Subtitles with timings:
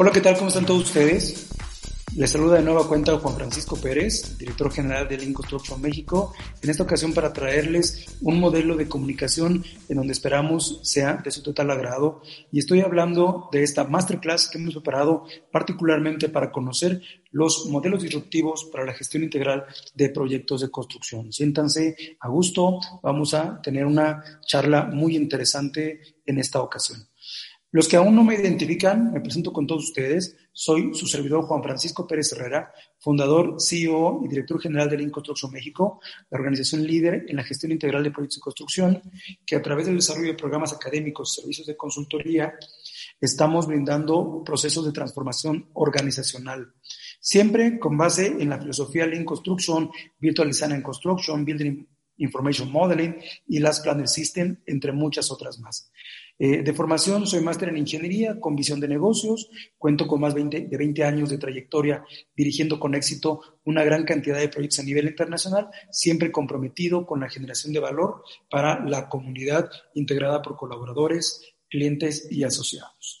[0.00, 0.36] Hola, ¿qué tal?
[0.36, 1.48] ¿Cómo están todos ustedes?
[2.14, 6.70] Les saluda de nueva cuenta Juan Francisco Pérez, director general de Link Construction México, en
[6.70, 11.72] esta ocasión para traerles un modelo de comunicación en donde esperamos sea de su total
[11.72, 12.22] agrado.
[12.52, 18.68] Y estoy hablando de esta masterclass que hemos preparado particularmente para conocer los modelos disruptivos
[18.70, 21.32] para la gestión integral de proyectos de construcción.
[21.32, 27.08] Siéntanse a gusto, vamos a tener una charla muy interesante en esta ocasión.
[27.70, 30.34] Los que aún no me identifican, me presento con todos ustedes.
[30.52, 35.52] Soy su servidor Juan Francisco Pérez Herrera, fundador, CEO y director general de Link Construction
[35.52, 39.02] México, la organización líder en la gestión integral de proyectos de construcción,
[39.44, 42.54] que a través del desarrollo de programas académicos servicios de consultoría,
[43.20, 46.72] estamos brindando procesos de transformación organizacional.
[47.20, 51.86] Siempre con base en la filosofía Lean Construction, Virtual Design and Construction, Building
[52.18, 55.90] Information Modeling y las Planner System, entre muchas otras más.
[56.38, 60.68] Eh, de formación, soy máster en ingeniería con visión de negocios, cuento con más de
[60.70, 62.04] 20 años de trayectoria
[62.36, 67.28] dirigiendo con éxito una gran cantidad de proyectos a nivel internacional, siempre comprometido con la
[67.28, 73.17] generación de valor para la comunidad integrada por colaboradores, clientes y asociados.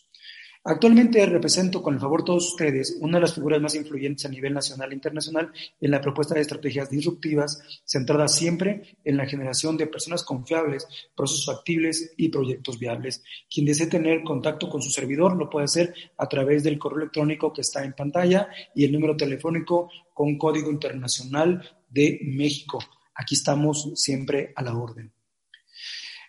[0.64, 4.28] Actualmente represento, con el favor de todos ustedes, una de las figuras más influyentes a
[4.28, 9.76] nivel nacional e internacional en la propuesta de estrategias disruptivas, centradas siempre en la generación
[9.76, 13.22] de personas confiables, procesos factibles y proyectos viables.
[13.48, 17.52] Quien desee tener contacto con su servidor lo puede hacer a través del correo electrónico
[17.52, 22.78] que está en pantalla y el número telefónico con código internacional de México.
[23.14, 25.12] Aquí estamos siempre a la orden.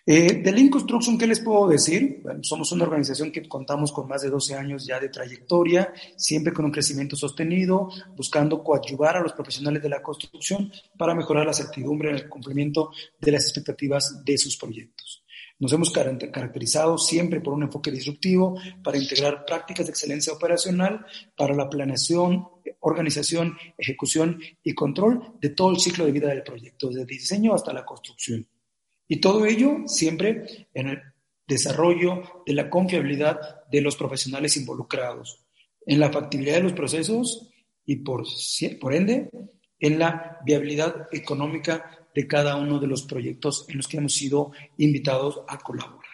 [0.06, 2.22] Eh, de Lean Construction, ¿qué les puedo decir?
[2.42, 6.64] somos una organización que contamos con más de 12 años ya de trayectoria, siempre con
[6.64, 12.10] un crecimiento sostenido, buscando coadyuvar a los profesionales de la construcción para mejorar la certidumbre
[12.10, 12.90] en el cumplimiento
[13.20, 15.22] de las expectativas de sus proyectos.
[15.58, 21.04] Nos hemos caracterizado siempre por un enfoque disruptivo para integrar prácticas de excelencia operacional
[21.36, 22.48] para la planeación,
[22.80, 27.74] organización, ejecución y control de todo el ciclo de vida del proyecto, desde diseño hasta
[27.74, 28.48] la construcción.
[29.12, 31.02] Y todo ello siempre en el
[31.44, 35.44] desarrollo de la confiabilidad de los profesionales involucrados,
[35.84, 37.50] en la factibilidad de los procesos
[37.84, 38.24] y por,
[38.94, 39.28] ende
[39.80, 44.52] en la viabilidad económica de cada uno de los proyectos en los que hemos sido
[44.78, 46.04] invitados a colaborar.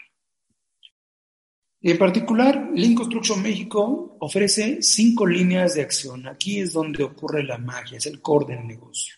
[1.82, 6.26] En particular, Lean Construction México ofrece cinco líneas de acción.
[6.26, 9.16] Aquí es donde ocurre la magia, es el core del negocio.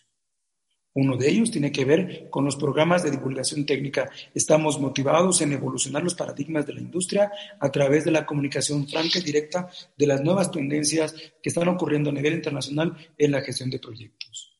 [0.93, 4.09] Uno de ellos tiene que ver con los programas de divulgación técnica.
[4.33, 9.19] Estamos motivados en evolucionar los paradigmas de la industria a través de la comunicación franca
[9.19, 13.69] y directa de las nuevas tendencias que están ocurriendo a nivel internacional en la gestión
[13.69, 14.59] de proyectos.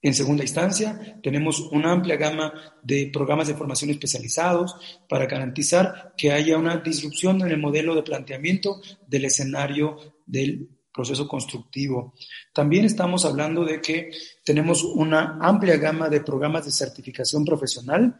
[0.00, 2.52] En segunda instancia, tenemos una amplia gama
[2.82, 4.76] de programas de formación especializados
[5.08, 9.96] para garantizar que haya una disrupción en el modelo de planteamiento del escenario
[10.26, 12.14] del proceso constructivo.
[12.52, 14.10] También estamos hablando de que
[14.44, 18.16] tenemos una amplia gama de programas de certificación profesional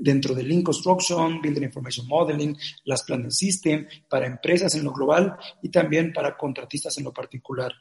[0.00, 5.36] dentro de Lean Construction, Building Information Modeling, las Planning System, para empresas en lo global
[5.62, 7.72] y también para contratistas en lo particular.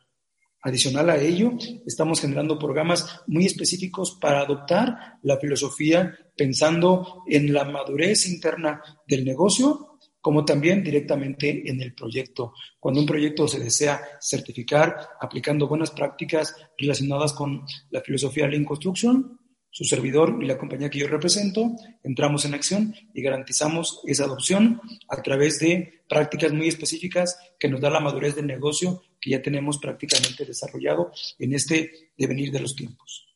[0.62, 1.52] Adicional a ello,
[1.85, 9.24] estamos generando programas muy específicos para adoptar la filosofía pensando en la madurez interna del
[9.24, 9.97] negocio
[10.27, 12.51] como también directamente en el proyecto.
[12.81, 19.39] Cuando un proyecto se desea certificar aplicando buenas prácticas relacionadas con la filosofía Lean Construction,
[19.69, 21.71] su servidor y la compañía que yo represento,
[22.03, 27.79] entramos en acción y garantizamos esa adopción a través de prácticas muy específicas que nos
[27.79, 32.75] da la madurez del negocio que ya tenemos prácticamente desarrollado en este devenir de los
[32.75, 33.34] tiempos.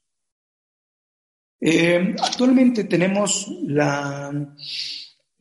[1.62, 4.30] Eh, actualmente tenemos la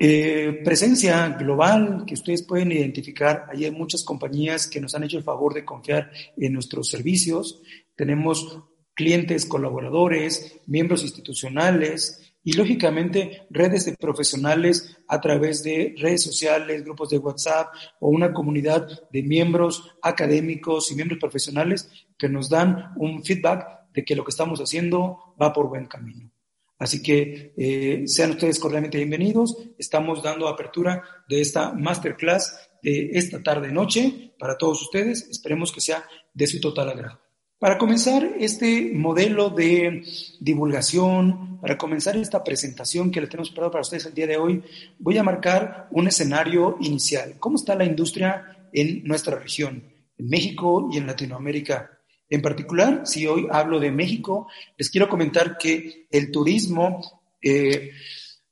[0.03, 3.45] eh, presencia global que ustedes pueden identificar.
[3.51, 7.61] Hay muchas compañías que nos han hecho el favor de confiar en nuestros servicios.
[7.95, 8.61] Tenemos
[8.95, 17.11] clientes, colaboradores, miembros institucionales y, lógicamente, redes de profesionales a través de redes sociales, grupos
[17.11, 17.69] de WhatsApp
[18.01, 24.03] o una comunidad de miembros académicos y miembros profesionales que nos dan un feedback de
[24.03, 26.31] que lo que estamos haciendo va por buen camino.
[26.81, 29.55] Así que eh, sean ustedes cordialmente bienvenidos.
[29.79, 35.29] Estamos dando apertura de esta masterclass de esta tarde-noche para todos ustedes.
[35.29, 37.21] Esperemos que sea de su total agrado.
[37.59, 40.03] Para comenzar este modelo de
[40.41, 44.63] divulgación, para comenzar esta presentación que le tenemos preparado para ustedes el día de hoy,
[44.99, 47.35] voy a marcar un escenario inicial.
[47.39, 49.85] ¿Cómo está la industria en nuestra región,
[50.17, 52.00] en México y en Latinoamérica?
[52.31, 54.47] En particular, si hoy hablo de México,
[54.79, 57.01] les quiero comentar que el turismo
[57.43, 57.91] eh,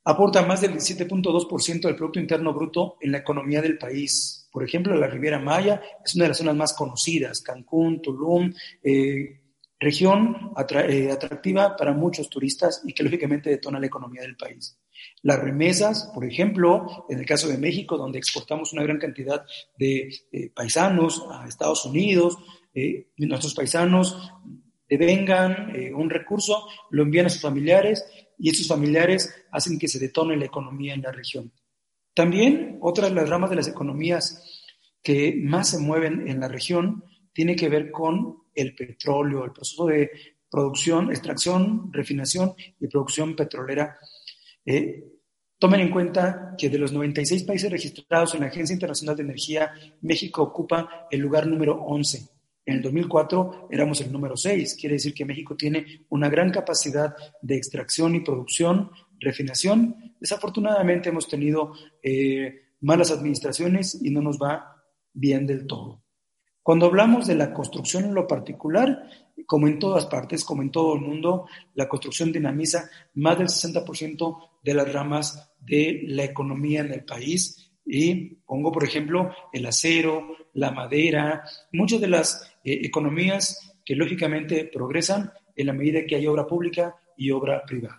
[0.05, 4.49] aporta más del 7.2% del Producto Interno Bruto en la economía del país.
[4.51, 8.53] Por ejemplo, la Riviera Maya es una de las zonas más conocidas, Cancún, Tulum,
[8.83, 9.43] eh,
[9.79, 10.53] región
[10.89, 14.77] eh, atractiva para muchos turistas y que lógicamente detona la economía del país.
[15.23, 19.45] Las remesas, por ejemplo, en el caso de México, donde exportamos una gran cantidad
[19.79, 20.11] de
[20.53, 22.39] paisanos a Estados Unidos,
[23.17, 24.31] nuestros paisanos
[24.89, 28.05] devengan un recurso, lo envían a sus familiares
[28.39, 31.53] y esos familiares hacen que se detone la economía en la región.
[32.15, 34.67] También otra de las ramas de las economías
[35.03, 39.87] que más se mueven en la región tiene que ver con el petróleo, el proceso
[39.87, 40.11] de
[40.51, 43.97] producción, extracción, refinación y producción petrolera.
[44.65, 45.05] Eh,
[45.59, 49.73] tomen en cuenta que de los 96 países registrados en la Agencia Internacional de Energía,
[50.01, 52.38] México ocupa el lugar número 11.
[52.69, 54.77] En el 2004 éramos el número 6.
[54.79, 61.27] Quiere decir que México tiene una gran capacidad de extracción y producción, refinación Desafortunadamente hemos
[61.27, 61.73] tenido
[62.03, 64.83] eh, malas administraciones y no nos va
[65.15, 66.03] bien del todo.
[66.63, 69.09] Cuando hablamos de la construcción en lo particular,
[69.47, 74.51] como en todas partes, como en todo el mundo, la construcción dinamiza más del 60%
[74.63, 77.68] de las ramas de la economía en el país.
[77.91, 81.43] Y pongo, por ejemplo, el acero, la madera,
[81.73, 86.95] muchas de las eh, economías que lógicamente progresan en la medida que hay obra pública
[87.17, 87.99] y obra privada.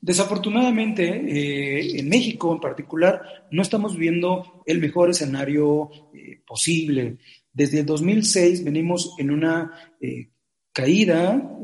[0.00, 7.18] Desafortunadamente, eh, en México en particular, no estamos viendo el mejor escenario eh, posible.
[7.52, 9.92] Desde el 2006 venimos en una
[10.72, 11.58] caída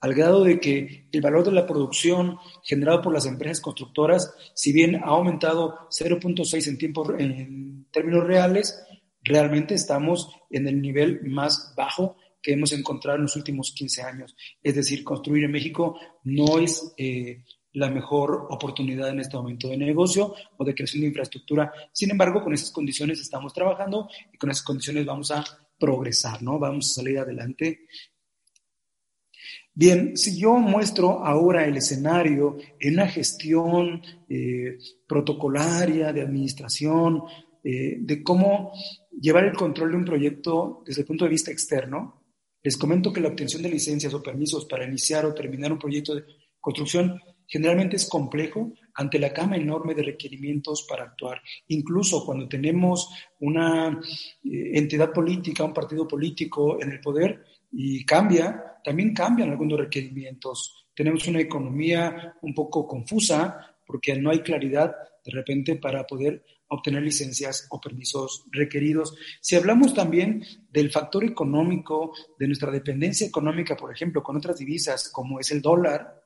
[0.00, 4.72] al grado de que el valor de la producción generado por las empresas constructoras, si
[4.72, 8.82] bien ha aumentado 0.6 en, en términos reales,
[9.22, 14.36] realmente estamos en el nivel más bajo que hemos encontrado en los últimos 15 años.
[14.62, 19.76] Es decir, construir en México no es eh, la mejor oportunidad en este momento de
[19.76, 21.72] negocio o de creación de infraestructura.
[21.92, 25.44] Sin embargo, con esas condiciones estamos trabajando y con esas condiciones vamos a
[25.78, 26.58] progresar, ¿no?
[26.58, 27.86] Vamos a salir adelante.
[29.80, 34.76] Bien, si yo muestro ahora el escenario en una gestión eh,
[35.06, 37.22] protocolaria de administración,
[37.62, 38.72] eh, de cómo
[39.20, 42.24] llevar el control de un proyecto desde el punto de vista externo,
[42.60, 46.16] les comento que la obtención de licencias o permisos para iniciar o terminar un proyecto
[46.16, 46.24] de
[46.58, 51.40] construcción generalmente es complejo ante la cama enorme de requerimientos para actuar.
[51.68, 53.90] Incluso cuando tenemos una
[54.42, 60.86] eh, entidad política, un partido político en el poder y cambia, también cambian algunos requerimientos.
[60.94, 67.02] Tenemos una economía un poco confusa porque no hay claridad de repente para poder obtener
[67.02, 69.14] licencias o permisos requeridos.
[69.42, 75.10] Si hablamos también del factor económico, de nuestra dependencia económica, por ejemplo, con otras divisas
[75.10, 76.24] como es el dólar,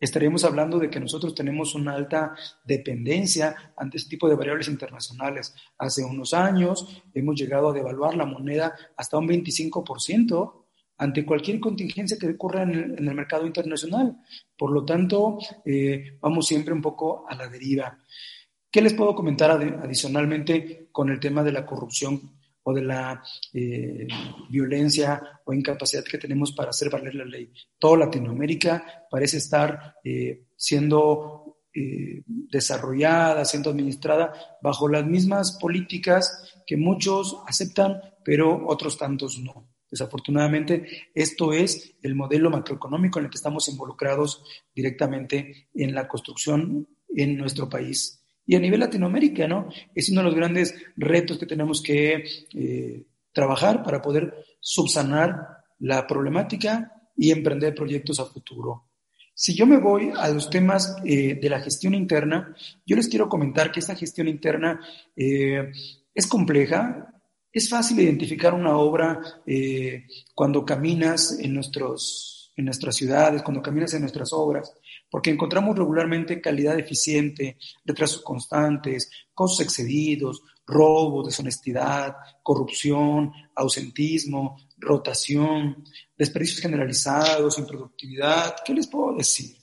[0.00, 5.54] estaríamos hablando de que nosotros tenemos una alta dependencia ante este tipo de variables internacionales.
[5.76, 10.60] Hace unos años hemos llegado a devaluar la moneda hasta un 25%
[11.00, 14.18] ante cualquier contingencia que ocurra en el, mercado internacional.
[14.56, 17.98] Por lo tanto, eh, vamos siempre un poco a la deriva.
[18.70, 22.20] ¿Qué les puedo comentar adicionalmente con el tema de la corrupción
[22.62, 23.22] o de la
[23.54, 24.06] eh,
[24.50, 27.50] violencia o incapacidad que tenemos para hacer valer la ley?
[27.78, 37.38] Toda Latinoamérica parece estar eh, siendo desarrollada, siendo administrada bajo las mismas políticas que muchos
[37.46, 39.69] aceptan, pero otros tantos no.
[39.90, 44.44] Desafortunadamente, esto es el modelo macroeconómico en el que estamos involucrados
[44.74, 48.20] directamente en la construcción en nuestro país
[48.50, 49.68] y a nivel Latinoamérica, ¿no?
[49.94, 55.46] Es uno de los grandes retos que tenemos que eh, trabajar para poder subsanar
[55.78, 58.88] la problemática y emprender proyectos a futuro.
[59.34, 62.54] Si yo me voy a los temas eh, de la gestión interna,
[62.84, 64.80] yo les quiero comentar que esta gestión interna
[65.14, 65.70] eh,
[66.12, 67.19] es compleja.
[67.52, 69.20] Es fácil identificar una obra
[70.34, 74.72] cuando caminas en, nuestros, en nuestras ciudades, cuando caminas en nuestras obras,
[75.10, 85.84] porque encontramos regularmente calidad deficiente, retrasos constantes, costos excedidos, robo, deshonestidad, corrupción, ausentismo, rotación,
[86.16, 88.54] desperdicios generalizados, improductividad.
[88.64, 89.59] ¿Qué les puedo decir?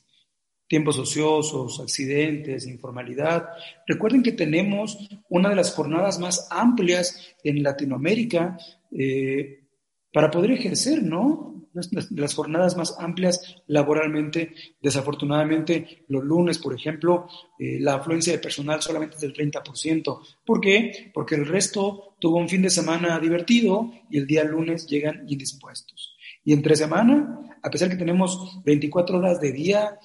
[0.67, 3.49] Tiempos ociosos, accidentes, informalidad.
[3.85, 4.97] Recuerden que tenemos
[5.29, 8.57] una de las jornadas más amplias en Latinoamérica
[8.91, 9.67] eh,
[10.11, 11.57] para poder ejercer, ¿no?
[12.11, 14.53] las, jornadas más amplias laboralmente.
[14.81, 17.27] Desafortunadamente, los lunes, por ejemplo,
[17.59, 20.19] eh, la afluencia de personal solamente es del 30%.
[20.45, 21.11] ¿Por qué?
[21.13, 26.15] Porque el resto tuvo un fin de semana divertido y el día lunes llegan indispuestos.
[26.43, 29.99] Y entre semana, a pesar que tenemos 24 horas de día,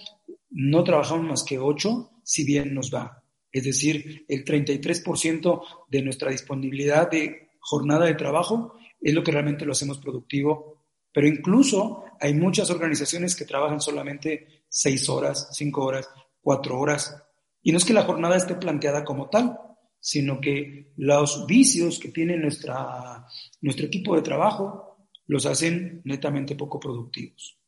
[0.52, 3.22] no trabajamos más que 8, si bien nos va.
[3.50, 9.64] Es decir, el 33% de nuestra disponibilidad de jornada de trabajo es lo que realmente
[9.64, 10.82] lo hacemos productivo
[11.12, 16.08] pero incluso hay muchas organizaciones que trabajan solamente seis horas, cinco horas,
[16.40, 17.22] cuatro horas.
[17.62, 19.58] Y no es que la jornada esté planteada como tal,
[20.00, 23.26] sino que los vicios que tiene nuestra,
[23.60, 27.58] nuestro equipo de trabajo los hacen netamente poco productivos.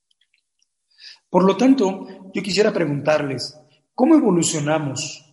[1.29, 3.59] Por lo tanto, yo quisiera preguntarles,
[3.95, 5.25] ¿cómo evolucionamos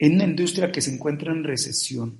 [0.00, 2.18] en una industria que se encuentra en recesión,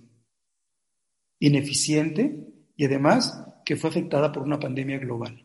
[1.39, 2.47] ineficiente
[2.77, 5.43] y además que fue afectada por una pandemia global.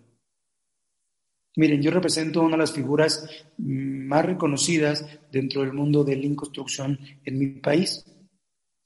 [1.55, 3.25] Miren, yo represento una de las figuras
[3.57, 8.03] más reconocidas dentro del mundo de la construction en mi país.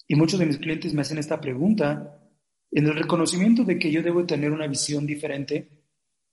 [0.08, 2.22] Y muchos de mis clientes me hacen esta pregunta
[2.72, 5.79] en el reconocimiento de que yo debo tener una visión diferente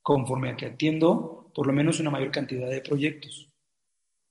[0.06, 3.52] conforme a que atiendo por lo menos una mayor cantidad de proyectos.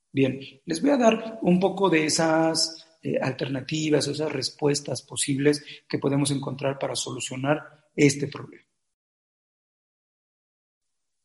[0.10, 6.00] Bien, les voy a dar un poco de esas eh, alternativas, esas respuestas posibles que
[6.00, 8.64] podemos encontrar para solucionar este problema.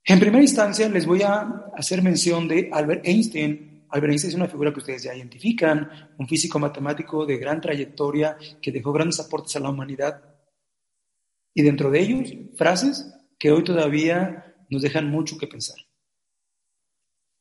[0.03, 1.43] En primera instancia, les voy a
[1.77, 3.87] hacer mención de Albert Einstein.
[3.89, 8.37] Albert Einstein es una figura que ustedes ya identifican, un físico matemático de gran trayectoria
[8.61, 10.25] que dejó grandes aportes a la humanidad.
[11.55, 15.79] Y dentro de ellos, frases que hoy todavía nos dejan mucho que pensar.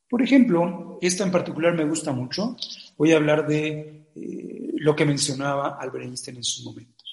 [0.10, 2.56] Por ejemplo, esta en particular me gusta mucho.
[2.98, 7.06] Voy a hablar de eh, lo que mencionaba Albert Einstein en sus momentos.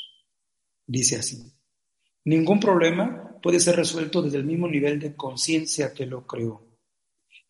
[0.87, 1.53] Dice así.
[2.25, 6.63] Ningún problema puede ser resuelto desde el mismo nivel de conciencia que lo creó.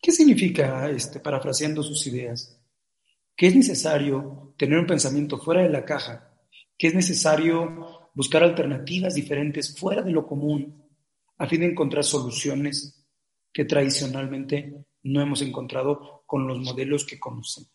[0.01, 2.59] ¿Qué significa, este, parafraseando sus ideas?
[3.35, 6.33] Que es necesario tener un pensamiento fuera de la caja,
[6.77, 10.86] que es necesario buscar alternativas diferentes fuera de lo común
[11.37, 13.05] a fin de encontrar soluciones
[13.53, 17.71] que tradicionalmente no hemos encontrado con los modelos que conocemos.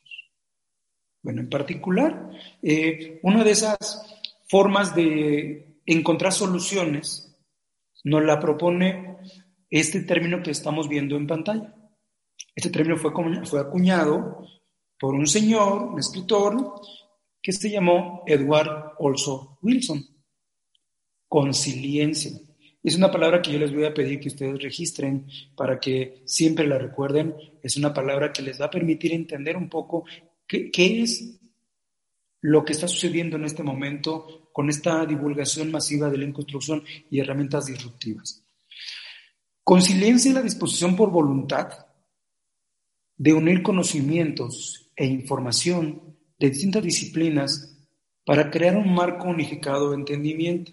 [1.23, 2.31] Bueno, en particular,
[2.63, 7.37] eh, una de esas formas de encontrar soluciones
[8.05, 9.17] nos la propone
[9.71, 11.75] este término que estamos viendo en pantalla.
[12.55, 13.13] Este término fue,
[13.45, 14.47] fue acuñado
[14.99, 16.75] por un señor, un escritor,
[17.41, 20.05] que se llamó Edward Olso Wilson.
[21.29, 22.39] Consiliencia.
[22.83, 26.67] Es una palabra que yo les voy a pedir que ustedes registren para que siempre
[26.67, 27.35] la recuerden.
[27.63, 30.05] Es una palabra que les va a permitir entender un poco
[30.49, 30.71] qué,
[31.03, 31.39] es
[32.41, 37.21] lo que está sucediendo en este momento con esta divulgación masiva de la construcción y
[37.21, 38.45] herramientas disruptivas.
[39.63, 41.87] Conciliencia la disposición por voluntad
[43.17, 47.79] de unir conocimientos e información de distintas disciplinas
[48.27, 50.73] para crear un marco unificado de entendimiento.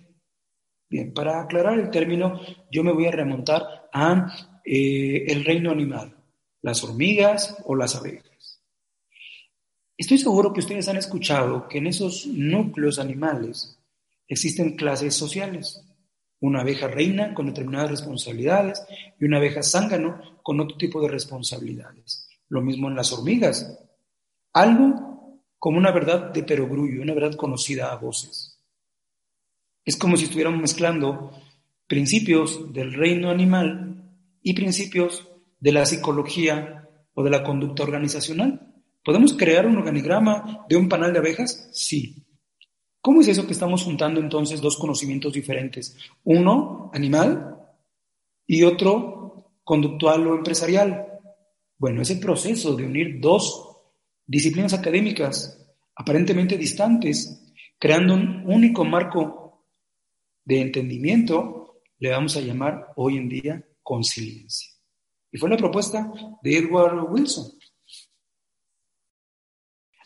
[0.89, 2.41] Bien, para aclarar el término,
[2.71, 6.15] yo me voy a remontar a eh, el reino animal,
[6.61, 8.61] las hormigas o las abejas.
[9.95, 13.77] Estoy seguro que ustedes han escuchado que en esos núcleos animales
[14.27, 15.85] existen clases sociales.
[16.39, 18.81] Una abeja reina con determinadas responsabilidades
[19.19, 22.27] y una abeja zángano con otro tipo de responsabilidades.
[22.47, 23.77] Lo mismo en las hormigas.
[24.53, 28.48] Algo como una verdad de perogrullo, una verdad conocida a voces.
[29.85, 31.31] Es como si estuviéramos mezclando
[31.87, 34.03] principios del reino animal
[34.41, 35.27] y principios
[35.59, 38.73] de la psicología o de la conducta organizacional.
[39.03, 41.69] ¿Podemos crear un organigrama de un panal de abejas?
[41.73, 42.25] Sí.
[43.01, 45.97] ¿Cómo es eso que estamos juntando entonces dos conocimientos diferentes?
[46.23, 47.57] Uno animal
[48.45, 51.07] y otro conductual o empresarial.
[51.77, 53.77] Bueno, ese proceso de unir dos
[54.27, 55.55] disciplinas académicas
[55.95, 59.48] aparentemente distantes, creando un único marco
[60.49, 64.67] de entendimiento, le vamos a llamar hoy en día conciliencia.
[65.31, 67.51] Y fue la propuesta de Edward Wilson.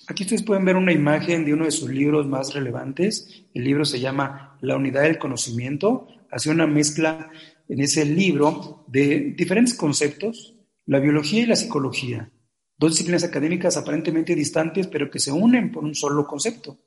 [0.10, 3.46] Aquí ustedes pueden ver una imagen de uno de sus libros más relevantes.
[3.54, 6.08] El libro se llama La unidad del conocimiento.
[6.30, 7.32] Hace una mezcla
[7.70, 12.34] en ese libro de diferentes conceptos La biología y la psicología,
[12.78, 16.80] dos disciplinas académicas aparentemente distantes, pero que se unen por un solo concepto.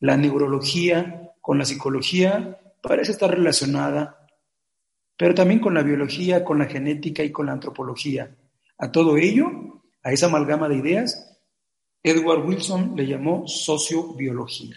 [0.00, 4.26] La neurología con la psicología parece estar relacionada,
[5.16, 8.36] pero también con la biología, con la genética y con la antropología.
[8.78, 11.38] A todo ello, a esa amalgama de ideas,
[12.02, 14.74] Edward Wilson le llamó sociobiología.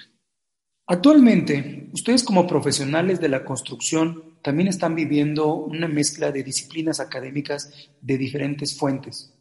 [0.85, 7.89] Actualmente, ustedes como profesionales de la construcción también están viviendo una mezcla de disciplinas académicas
[7.99, 9.33] de diferentes fuentes.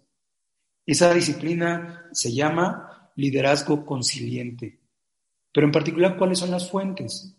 [0.86, 4.77] Esa disciplina se llama liderazgo conciliente.
[5.52, 7.34] Pero en particular, ¿cuáles son las fuentes?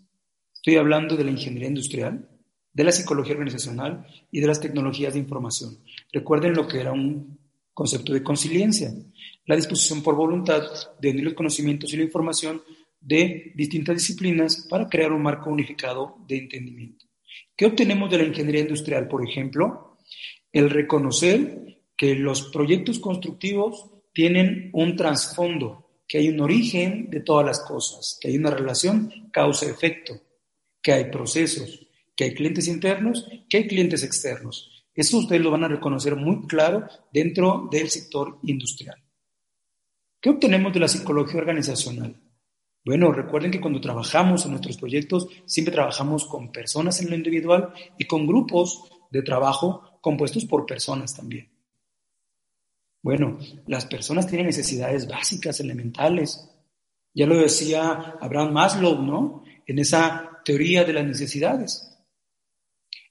[0.53, 2.29] Estoy hablando de la ingeniería industrial,
[2.73, 5.77] de la psicología organizacional y de las tecnologías de información.
[6.11, 7.39] Recuerden lo que era un
[7.73, 8.93] concepto de conciliencia,
[9.45, 10.63] la disposición por voluntad
[10.99, 12.61] de unir los conocimientos y la información
[12.99, 17.05] de distintas disciplinas para crear un marco unificado de entendimiento.
[17.55, 19.97] ¿Qué obtenemos de la ingeniería industrial, por ejemplo?
[20.51, 27.45] El reconocer que los proyectos constructivos tienen un trasfondo, que hay un origen de todas
[27.45, 30.19] las cosas, que hay una relación causa-efecto,
[30.81, 31.85] que hay procesos,
[32.15, 34.87] que hay clientes internos, que hay clientes externos.
[34.95, 38.97] Eso ustedes lo van a reconocer muy claro dentro del sector industrial.
[40.19, 42.19] ¿Qué obtenemos de la psicología organizacional?
[42.83, 47.71] Bueno, recuerden que cuando trabajamos en nuestros proyectos, siempre trabajamos con personas en lo individual
[47.99, 51.58] y con grupos de trabajo compuestos por personas también.
[53.01, 56.49] Bueno, las personas tienen necesidades básicas, elementales.
[57.13, 59.43] Ya lo decía Abraham Maslow, ¿no?
[59.65, 61.97] En esa teoría de las necesidades,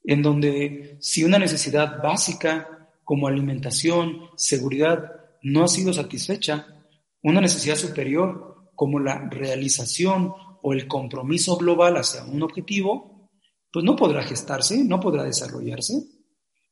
[0.04, 6.66] en donde si una necesidad básica como alimentación, seguridad, no ha sido satisfecha,
[7.23, 13.30] una necesidad superior como la realización o el compromiso global hacia un objetivo,
[13.73, 15.95] pues no podrá gestarse, no podrá desarrollarse,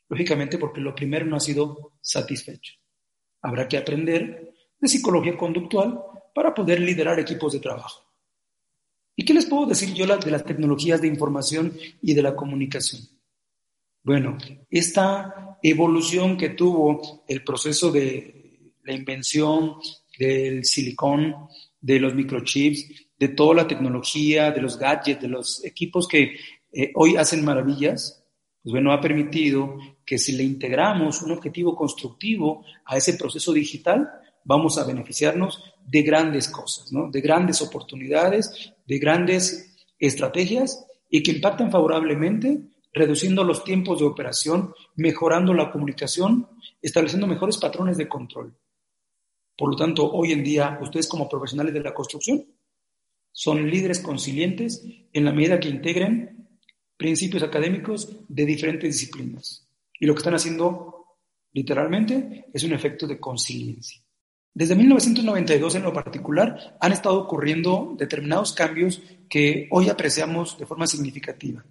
[0.08, 2.74] lógicamente porque lo primero no ha sido satisfecho.
[3.46, 6.02] Habrá que aprender de psicología conductual
[6.34, 8.02] para poder liderar equipos de trabajo.
[9.14, 11.72] ¿Y qué les puedo decir yo de las tecnologías de información
[12.02, 13.02] y de la comunicación?
[14.02, 14.36] Bueno,
[14.68, 19.76] esta evolución que tuvo el proceso de la invención
[20.18, 21.48] del silicón,
[21.80, 26.34] de los microchips, de toda la tecnología, de los gadgets, de los equipos que
[26.72, 28.25] eh, hoy hacen maravillas,
[28.66, 34.10] pues bueno, ha permitido que si le integramos un objetivo constructivo a ese proceso digital,
[34.42, 37.08] vamos a beneficiarnos de grandes cosas, ¿no?
[37.08, 42.58] de grandes oportunidades, de grandes estrategias y que impactan favorablemente,
[42.92, 46.48] reduciendo los tiempos de operación, mejorando la comunicación,
[46.82, 48.52] estableciendo mejores patrones de control.
[49.56, 52.44] Por lo tanto, hoy en día, ustedes como profesionales de la construcción
[53.30, 56.35] son líderes consilientes en la medida que integren
[56.96, 59.68] principios académicos de diferentes disciplinas.
[59.98, 61.18] Y lo que están haciendo,
[61.52, 64.02] literalmente, es un efecto de consiliencia.
[64.54, 70.86] Desde 1992 en lo particular han estado ocurriendo determinados cambios que hoy apreciamos de forma
[70.86, 71.62] significativa.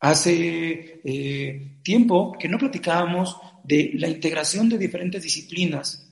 [0.00, 6.04] Hace eh, tiempo que no platicábamos de la integración de diferentes disciplinas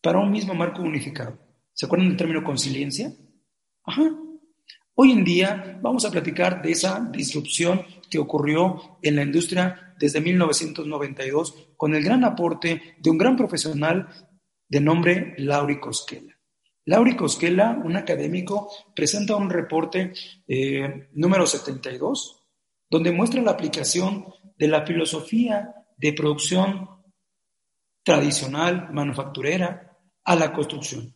[0.00, 1.38] para un mismo marco unificado.
[1.72, 3.12] ¿Se acuerdan del término conciliencia?
[3.84, 4.21] Ajá.
[4.94, 10.20] Hoy en día vamos a platicar de esa disrupción que ocurrió en la industria desde
[10.20, 14.06] 1992 con el gran aporte de un gran profesional
[14.68, 16.38] de nombre Lauri Cosquela.
[16.84, 20.12] Lauri Cosquela, un académico, presenta un reporte
[20.46, 22.42] eh, número 72,
[22.90, 24.26] donde muestra la aplicación
[24.58, 26.90] de la filosofía de producción
[28.02, 31.14] tradicional, manufacturera, a la construcción,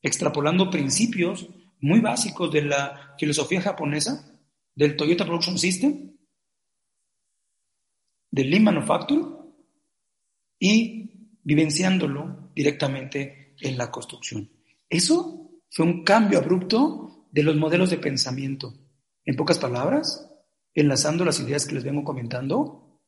[0.00, 1.46] extrapolando principios
[1.80, 4.38] muy básicos de la filosofía japonesa,
[4.74, 6.16] del Toyota Production System,
[8.30, 9.26] del Lean Manufacturing
[10.58, 14.50] y vivenciándolo directamente en la construcción.
[14.88, 18.74] Eso fue un cambio abrupto de los modelos de pensamiento.
[19.24, 20.28] En pocas palabras,
[20.74, 23.00] enlazando las ideas que les vengo comentando,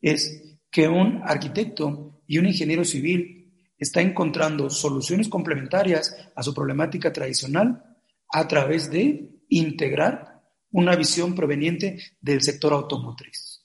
[0.00, 7.12] es que un arquitecto y un ingeniero civil está encontrando soluciones complementarias a su problemática
[7.12, 7.91] tradicional
[8.32, 13.64] a través de integrar una visión proveniente del sector automotriz.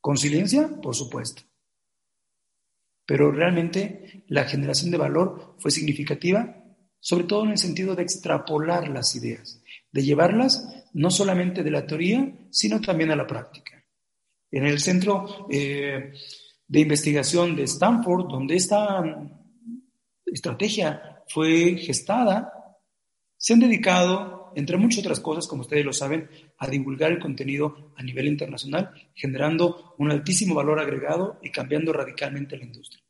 [0.00, 0.70] ¿Conciliencia?
[0.80, 1.42] Por supuesto.
[3.04, 6.56] Pero realmente la generación de valor fue significativa,
[7.00, 11.86] sobre todo en el sentido de extrapolar las ideas, de llevarlas no solamente de la
[11.86, 13.84] teoría, sino también a la práctica.
[14.50, 16.12] En el centro eh,
[16.68, 19.02] de investigación de Stanford, donde esta
[20.24, 22.61] estrategia fue gestada,
[23.42, 26.28] se han dedicado entre muchas otras cosas, como ustedes lo saben,
[26.58, 32.56] a divulgar el contenido a nivel internacional, generando un altísimo valor agregado y cambiando radicalmente
[32.56, 33.02] la industria.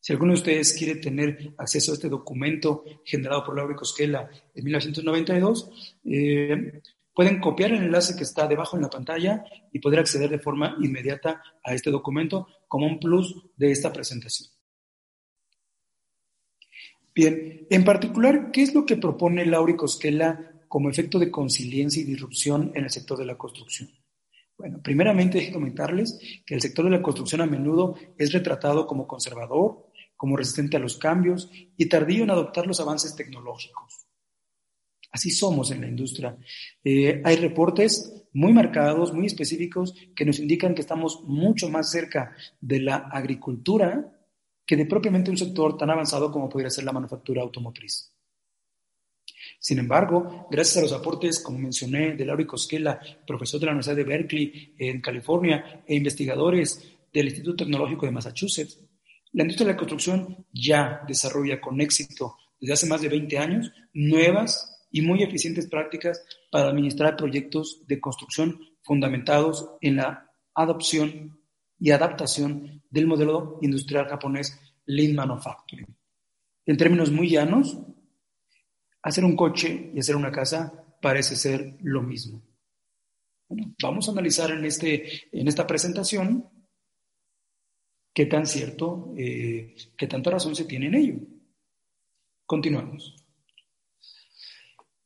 [0.00, 4.64] Si alguno de ustedes quiere tener acceso a este documento generado por Laura Cosquela en
[4.64, 6.80] 1992, eh,
[7.12, 10.76] pueden copiar el enlace que está debajo en la pantalla y poder acceder de forma
[10.80, 14.48] inmediata a este documento como un plus de esta presentación.
[17.14, 22.04] Bien, en particular, ¿qué es lo que propone Laura Cosquela como efecto de conciliencia y
[22.04, 23.88] disrupción en el sector de la construcción?
[24.58, 29.06] Bueno, primeramente que comentarles que el sector de la construcción a menudo es retratado como
[29.06, 34.06] conservador, como resistente a los cambios y tardío en adoptar los avances tecnológicos.
[35.12, 36.36] Así somos en la industria.
[36.82, 42.34] Eh, hay reportes muy marcados, muy específicos, que nos indican que estamos mucho más cerca
[42.60, 44.13] de la agricultura
[44.66, 48.10] que de propiamente un sector tan avanzado como podría ser la manufactura automotriz.
[49.58, 53.96] Sin embargo, gracias a los aportes, como mencioné, de Laura Cosquela, profesor de la Universidad
[53.96, 58.80] de Berkeley en California, e investigadores del Instituto Tecnológico de Massachusetts,
[59.32, 63.72] la industria de la construcción ya desarrolla con éxito desde hace más de 20 años
[63.92, 71.38] nuevas y muy eficientes prácticas para administrar proyectos de construcción fundamentados en la adopción
[71.78, 75.86] y adaptación del modelo industrial japonés Lean Manufacturing.
[76.66, 77.78] En términos muy llanos,
[79.02, 82.42] hacer un coche y hacer una casa parece ser lo mismo.
[83.82, 86.48] vamos a analizar en, este, en esta presentación
[88.14, 91.14] qué tan cierto, eh, qué tanta razón se tiene en ello.
[92.46, 93.14] Continuamos.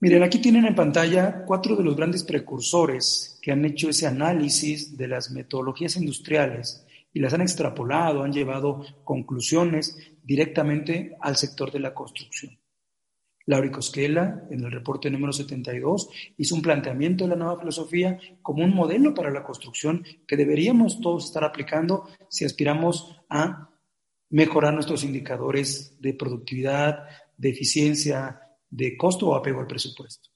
[0.00, 4.94] Miren, aquí tienen en pantalla cuatro de los grandes precursores que han hecho ese análisis
[4.98, 6.84] de las metodologías industriales
[7.14, 12.58] y las han extrapolado, han llevado conclusiones directamente al sector de la construcción.
[13.46, 18.62] Laura Cosquela, en el reporte número 72, hizo un planteamiento de la nueva filosofía como
[18.62, 23.70] un modelo para la construcción que deberíamos todos estar aplicando si aspiramos a
[24.28, 27.08] mejorar nuestros indicadores de productividad,
[27.38, 30.28] de eficiencia, de costo o apego al presupuesto.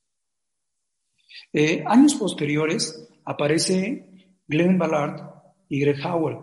[1.53, 5.21] Eh, años posteriores aparece Glenn Ballard
[5.69, 6.38] y Greg Howell.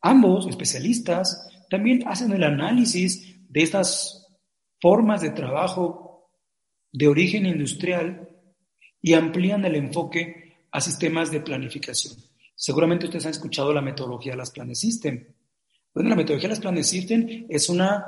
[0.00, 4.26] Ambos especialistas también hacen el análisis de estas
[4.80, 6.30] formas de trabajo
[6.92, 8.28] de origen industrial
[9.00, 12.14] y amplían el enfoque a sistemas de planificación.
[12.54, 15.26] Seguramente ustedes han escuchado la metodología de las Planes System.
[15.94, 18.04] Bueno, la metodología de las Planes System es una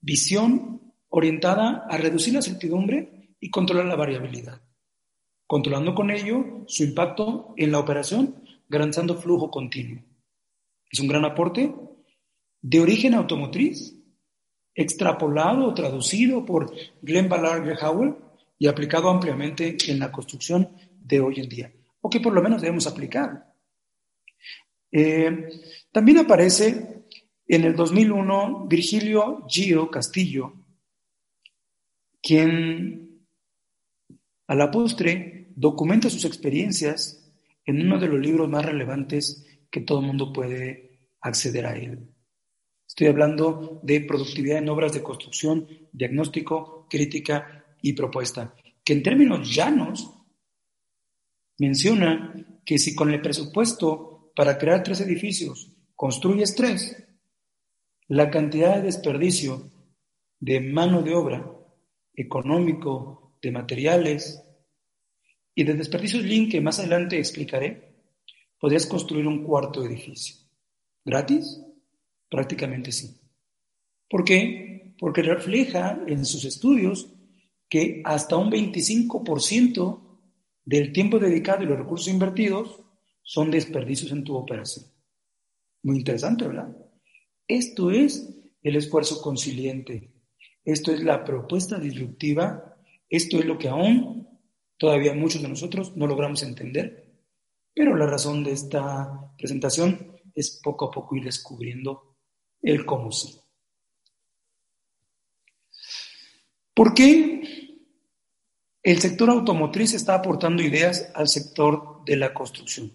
[0.00, 4.60] visión orientada a reducir la certidumbre y controlar la variabilidad,
[5.46, 10.02] controlando con ello su impacto en la operación, garantizando flujo continuo.
[10.90, 11.74] Es un gran aporte
[12.62, 13.94] de origen automotriz,
[14.74, 18.16] extrapolado o traducido por Glenn Ballard Howell
[18.58, 22.62] y aplicado ampliamente en la construcción de hoy en día, o que por lo menos
[22.62, 23.52] debemos aplicar.
[24.90, 25.50] Eh,
[25.92, 27.04] también aparece
[27.46, 30.54] en el 2001 Virgilio Gio Castillo,
[32.22, 33.03] quien
[34.46, 37.32] a la postre documenta sus experiencias
[37.64, 42.10] en uno de los libros más relevantes que todo el mundo puede acceder a él.
[42.86, 48.54] Estoy hablando de productividad en obras de construcción, diagnóstico, crítica y propuesta,
[48.84, 50.12] que en términos llanos
[51.58, 57.04] menciona que si con el presupuesto para crear tres edificios construyes tres,
[58.08, 59.70] la cantidad de desperdicio
[60.38, 61.50] de mano de obra
[62.14, 64.42] económico, de materiales
[65.54, 67.94] y de desperdicios link que más adelante explicaré,
[68.58, 70.36] podrías construir un cuarto edificio.
[71.04, 71.60] ¿Gratis?
[72.28, 73.20] Prácticamente sí.
[74.08, 74.94] ¿Por qué?
[74.98, 77.12] Porque refleja en sus estudios
[77.68, 80.18] que hasta un 25%
[80.64, 82.80] del tiempo dedicado y los recursos invertidos
[83.22, 84.86] son desperdicios en tu operación.
[85.82, 86.74] Muy interesante, ¿verdad?
[87.46, 88.30] Esto es
[88.62, 90.14] el esfuerzo consiliente
[90.64, 92.73] esto es la propuesta disruptiva,
[93.08, 94.28] esto es lo que aún
[94.76, 97.22] todavía muchos de nosotros no logramos entender,
[97.74, 102.16] pero la razón de esta presentación es poco a poco ir descubriendo
[102.62, 103.38] el cómo sí.
[106.74, 107.78] ¿Por qué
[108.82, 112.92] el sector automotriz está aportando ideas al sector de la construcción?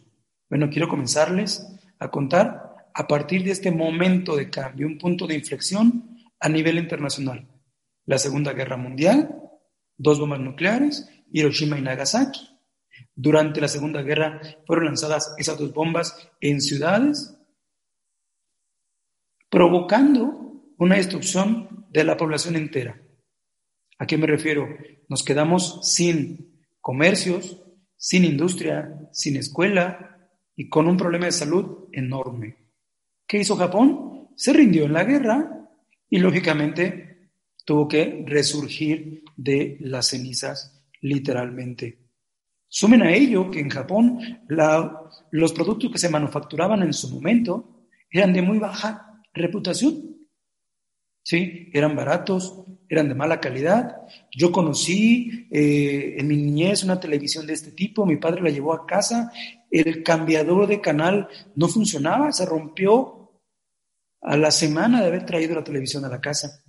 [0.50, 1.66] Bueno, quiero comenzarles
[2.00, 6.78] a contar a partir de este momento de cambio, un punto de inflexión a nivel
[6.78, 7.48] internacional
[8.10, 9.40] la Segunda Guerra Mundial,
[10.00, 12.40] dos bombas nucleares, Hiroshima y Nagasaki.
[13.16, 17.38] Durante la Segunda Guerra fueron lanzadas esas dos bombas en ciudades,
[19.50, 23.00] provocando una destrucción de la población entera.
[24.00, 24.68] ¿A qué me refiero?
[25.10, 27.62] Nos quedamos sin comercios,
[27.98, 32.56] sin industria, sin escuela y con un problema de salud enorme.
[33.28, 34.30] ¿Qué hizo Japón?
[34.38, 35.68] Se rindió en la guerra
[36.10, 37.32] y lógicamente
[37.66, 41.98] tuvo que resurgir de las cenizas literalmente.
[42.68, 44.20] Sumen a ello que en Japón
[45.32, 50.18] los productos que se manufacturaban en su momento eran de muy baja reputación.
[51.24, 51.70] ¿Sí?
[51.74, 53.98] Eran baratos, eran de mala calidad.
[54.32, 58.74] Yo conocí eh, en mi niñez una televisión de este tipo, mi padre la llevó
[58.74, 59.32] a casa,
[59.72, 63.32] el cambiador de canal no funcionaba, se rompió
[64.22, 66.64] a la semana de haber traído la televisión a la casa.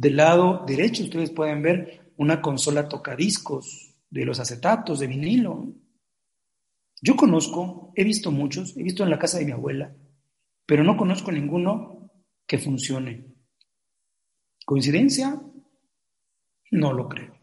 [0.00, 5.74] Del lado derecho ustedes pueden ver una consola tocadiscos de los acetatos de vinilo.
[7.02, 9.94] Yo conozco, he visto muchos, he visto en la casa de mi abuela,
[10.64, 12.10] pero no conozco ninguno
[12.46, 13.26] que funcione.
[14.64, 15.38] ¿Coincidencia?
[16.70, 17.34] No lo creo.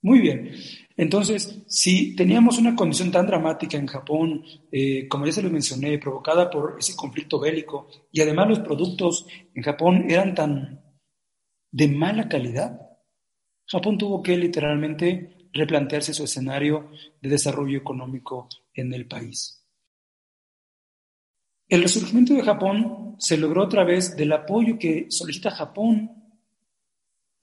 [0.00, 0.52] Muy bien.
[0.96, 4.42] Entonces, si teníamos una condición tan dramática en Japón,
[4.72, 9.26] eh, como ya se lo mencioné, provocada por ese conflicto bélico, y además los productos
[9.54, 10.83] en Japón eran tan
[11.74, 12.80] de mala calidad,
[13.66, 16.88] Japón tuvo que literalmente replantearse su escenario
[17.20, 19.60] de desarrollo económico en el país.
[21.68, 26.12] El resurgimiento de Japón se logró a través del apoyo que solicita Japón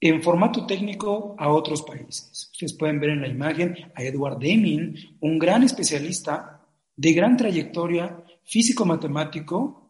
[0.00, 2.48] en formato técnico a otros países.
[2.52, 6.66] Ustedes pueden ver en la imagen a Edward Deming, un gran especialista
[6.96, 9.81] de gran trayectoria físico-matemático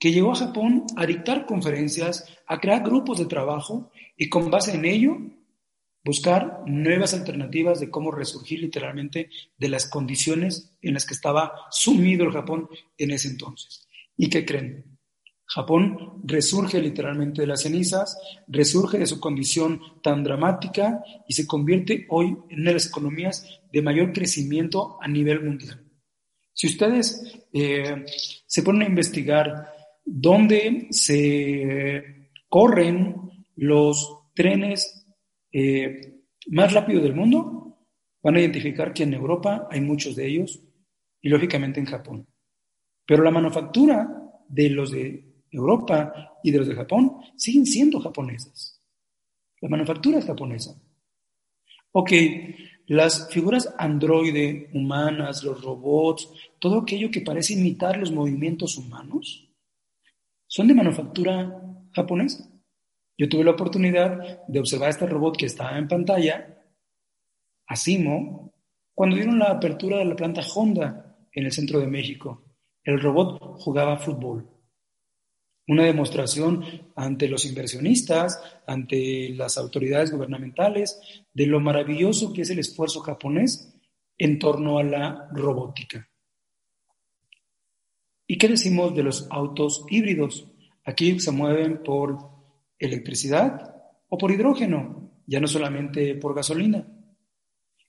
[0.00, 4.74] que llegó a Japón a dictar conferencias, a crear grupos de trabajo y con base
[4.74, 5.18] en ello
[6.02, 12.24] buscar nuevas alternativas de cómo resurgir literalmente de las condiciones en las que estaba sumido
[12.24, 13.86] el Japón en ese entonces.
[14.16, 14.98] ¿Y qué creen?
[15.44, 22.06] Japón resurge literalmente de las cenizas, resurge de su condición tan dramática y se convierte
[22.08, 25.84] hoy en una de las economías de mayor crecimiento a nivel mundial.
[26.54, 28.06] Si ustedes eh,
[28.46, 35.06] se ponen a investigar dónde se corren los trenes
[35.52, 37.78] eh, más rápido del mundo,
[38.22, 40.60] van a identificar que en Europa hay muchos de ellos
[41.20, 42.26] y lógicamente en Japón.
[43.06, 44.08] Pero la manufactura
[44.48, 48.80] de los de Europa y de los de Japón siguen siendo japonesas.
[49.60, 50.80] La manufactura es japonesa.
[51.92, 52.12] Ok,
[52.86, 59.49] las figuras androide, humanas, los robots, todo aquello que parece imitar los movimientos humanos,
[60.50, 62.44] son de manufactura japonesa.
[63.16, 66.56] Yo tuve la oportunidad de observar este robot que estaba en pantalla,
[67.68, 68.52] Asimo,
[68.92, 72.42] cuando dieron la apertura de la planta Honda en el centro de México.
[72.82, 74.48] El robot jugaba fútbol.
[75.68, 76.64] Una demostración
[76.96, 81.00] ante los inversionistas, ante las autoridades gubernamentales,
[81.32, 83.72] de lo maravilloso que es el esfuerzo japonés
[84.18, 86.09] en torno a la robótica.
[88.30, 90.46] ¿Y qué decimos de los autos híbridos?
[90.84, 92.16] Aquí se mueven por
[92.78, 93.74] electricidad
[94.08, 96.86] o por hidrógeno, ya no solamente por gasolina.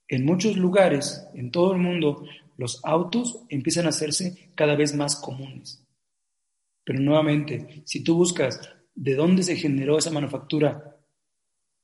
[0.07, 2.23] En muchos lugares, en todo el mundo,
[2.57, 5.85] los autos empiezan a hacerse cada vez más comunes.
[6.83, 8.59] Pero nuevamente, si tú buscas
[8.95, 10.97] de dónde se generó esa manufactura,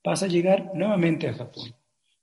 [0.03, 1.75] vas a llegar nuevamente a Japón.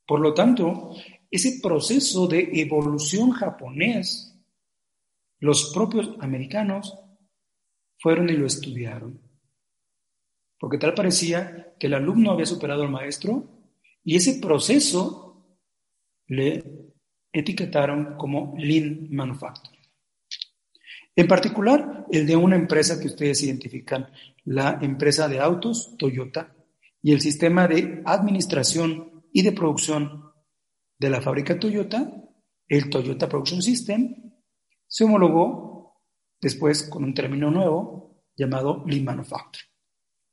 [0.04, 0.96] Por lo tanto,
[1.30, 4.33] ese proceso de evolución japonés,
[5.40, 6.98] los propios americanos
[7.98, 9.24] fueron y lo estudiaron
[10.64, 13.66] porque tal parecía que el alumno había superado al maestro
[14.02, 15.58] y ese proceso
[16.26, 16.64] le
[17.30, 19.82] etiquetaron como Lean Manufacturing.
[21.16, 24.08] En particular, el de una empresa que ustedes identifican,
[24.46, 26.56] la empresa de autos Toyota
[27.02, 30.32] y el sistema de administración y de producción
[30.98, 32.10] de la fábrica Toyota,
[32.68, 34.32] el Toyota Production System,
[34.94, 36.00] se homologó
[36.40, 39.68] después con un término nuevo llamado Lean Manufacturing.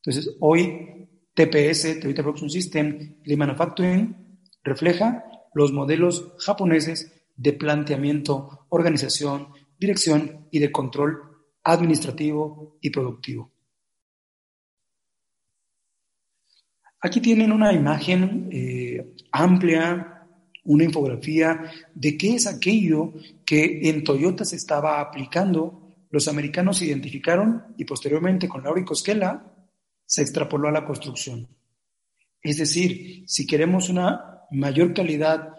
[0.04, 9.48] Entonces, hoy TPS, Toyota Production System, de Manufacturing, refleja los modelos japoneses de planteamiento, organización,
[9.80, 11.24] dirección y de control
[11.64, 13.52] administrativo y productivo.
[17.00, 20.11] Aquí tienen una imagen eh, amplia,
[20.64, 23.14] una infografía de qué es aquello
[23.46, 25.96] que en Toyota se estaba aplicando.
[26.10, 29.52] Los americanos identificaron y posteriormente con Laura Cosquela
[30.06, 31.48] se extrapoló a la construcción.
[32.42, 35.56] Es decir, si queremos una mayor calidad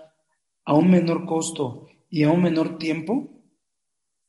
[0.64, 3.30] a un menor costo y a un menor tiempo,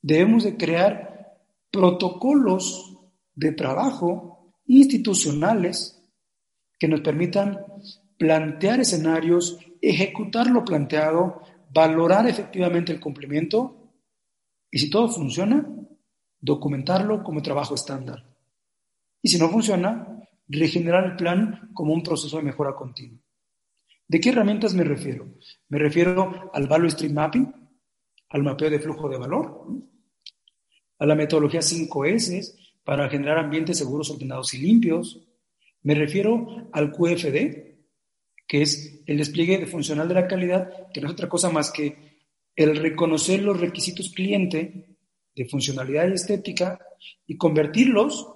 [0.01, 1.37] debemos de crear
[1.71, 2.97] protocolos
[3.35, 5.99] de trabajo institucionales
[6.79, 7.59] que nos permitan
[8.17, 9.57] plantear escenarios
[9.89, 11.41] ejecutar lo planteado,
[11.73, 13.91] valorar efectivamente el cumplimiento
[14.71, 15.67] y si todo funciona,
[16.39, 18.25] documentarlo como trabajo estándar.
[19.21, 20.07] Y si no funciona,
[20.47, 23.19] regenerar el plan como un proceso de mejora continua.
[24.07, 25.27] ¿De qué herramientas me refiero?
[25.69, 27.53] Me refiero al Value Stream Mapping,
[28.29, 29.67] al mapeo de flujo de valor,
[30.99, 35.27] a la metodología 5S para generar ambientes seguros, ordenados y limpios.
[35.81, 37.72] Me refiero al QFD,
[38.53, 41.71] que es el despliegue de funcional de la calidad, que no es otra cosa más
[41.71, 42.19] que
[42.55, 44.95] el reconocer los requisitos cliente
[45.35, 46.79] de funcionalidad y estética
[47.25, 48.29] y convertirlos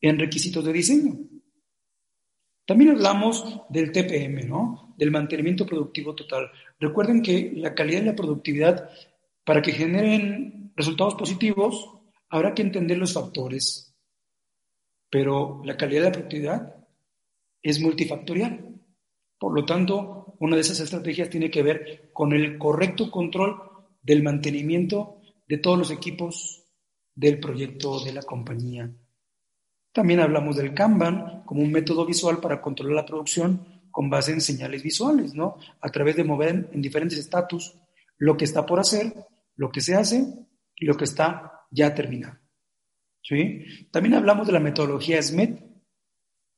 [0.00, 1.18] en requisitos de diseño.
[2.64, 4.94] También hablamos del TPM, ¿no?
[4.96, 6.48] Del mantenimiento productivo total.
[6.78, 8.88] Recuerden que la calidad y la productividad,
[9.42, 11.90] para que generen resultados positivos,
[12.28, 13.92] habrá que entender los factores.
[15.10, 16.76] Pero la calidad y la productividad
[17.60, 18.69] es multifactorial.
[19.40, 23.56] Por lo tanto, una de esas estrategias tiene que ver con el correcto control
[24.02, 26.62] del mantenimiento de todos los equipos
[27.14, 28.92] del proyecto de la compañía.
[29.92, 34.42] También hablamos del Kanban como un método visual para controlar la producción con base en
[34.42, 35.56] señales visuales, ¿no?
[35.80, 37.74] A través de mover en diferentes estatus
[38.18, 39.14] lo que está por hacer,
[39.56, 40.22] lo que se hace
[40.76, 42.38] y lo que está ya terminado.
[43.22, 43.64] ¿Sí?
[43.90, 45.64] También hablamos de la metodología SMET.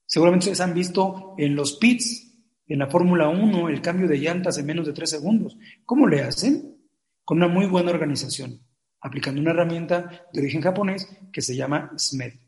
[0.05, 2.32] Seguramente ustedes han visto en los pits,
[2.72, 5.56] en la Fórmula 1, el cambio de llantas en menos de tres segundos.
[5.85, 6.76] ¿Cómo le hacen?
[7.24, 8.61] Con una muy buena organización,
[9.00, 12.42] aplicando una herramienta de origen japonés que se llama SMET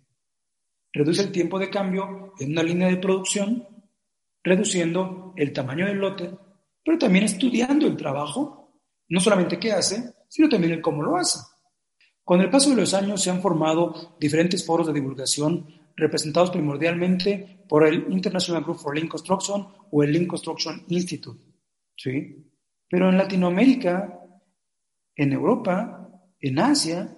[0.94, 3.66] reduce el tiempo de cambio en una línea de producción,
[4.42, 6.30] reduciendo el tamaño del lote,
[6.84, 11.40] pero también estudiando el trabajo, no solamente qué hace, sino también el cómo lo hace.
[12.22, 17.64] Con el paso de los años se han formado diferentes foros de divulgación representados primordialmente
[17.68, 21.40] por el International Group for Lean Construction o el Lean Construction Institute.
[21.96, 22.50] ¿sí?
[22.88, 24.20] Pero en Latinoamérica,
[25.16, 26.08] en Europa,
[26.40, 27.16] en Asia,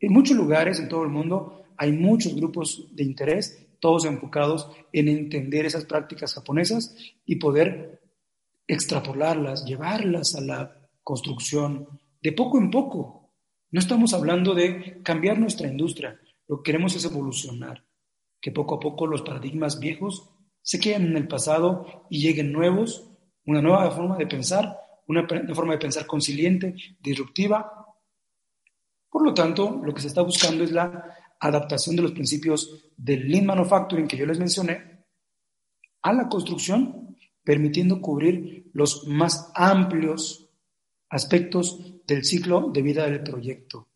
[0.00, 5.08] en muchos lugares en todo el mundo, hay muchos grupos de interés, todos enfocados en
[5.08, 8.00] entender esas prácticas japonesas y poder
[8.66, 11.88] extrapolarlas, llevarlas a la construcción
[12.20, 13.34] de poco en poco.
[13.70, 17.84] No estamos hablando de cambiar nuestra industria, lo que queremos es evolucionar,
[18.42, 20.28] que poco a poco los paradigmas viejos
[20.60, 23.08] se queden en el pasado y lleguen nuevos,
[23.46, 24.76] una nueva forma de pensar,
[25.06, 27.86] una, una forma de pensar consiliente, disruptiva.
[29.08, 31.04] Por lo tanto, lo que se está buscando es la
[31.38, 35.04] adaptación de los principios del Lean Manufacturing que yo les mencioné
[36.02, 40.50] a la construcción, permitiendo cubrir los más amplios
[41.08, 43.88] aspectos del ciclo de vida del proyecto,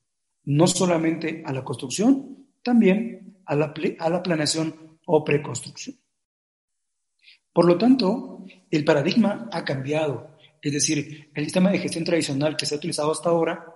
[0.45, 5.97] no solamente a la construcción, también a la, a la planeación o preconstrucción.
[7.53, 12.67] Por lo tanto, el paradigma ha cambiado, es decir, el sistema de gestión tradicional que
[12.67, 13.73] se ha utilizado hasta ahora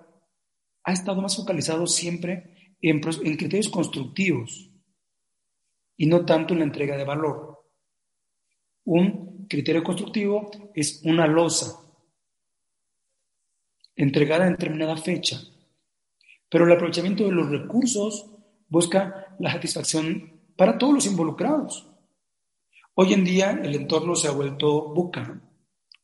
[0.83, 4.69] ha estado más focalizado siempre en, criterios constructivos
[5.97, 7.65] y no tanto en la entrega de valor.
[8.83, 11.79] Un criterio constructivo es una losa
[13.95, 15.39] entregada en determinada fecha,
[16.49, 18.31] pero el aprovechamiento de los recursos
[18.71, 21.87] busca la satisfacción para todos los involucrados.
[22.95, 25.41] Hoy en día el entorno se ha vuelto buca,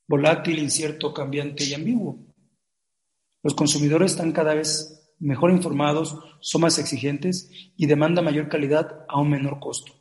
[0.07, 2.19] volátil, incierto, cambiante y ambiguo.
[3.41, 9.19] Los consumidores están cada vez mejor informados, son más exigentes y demandan mayor calidad a
[9.19, 9.93] un menor costo.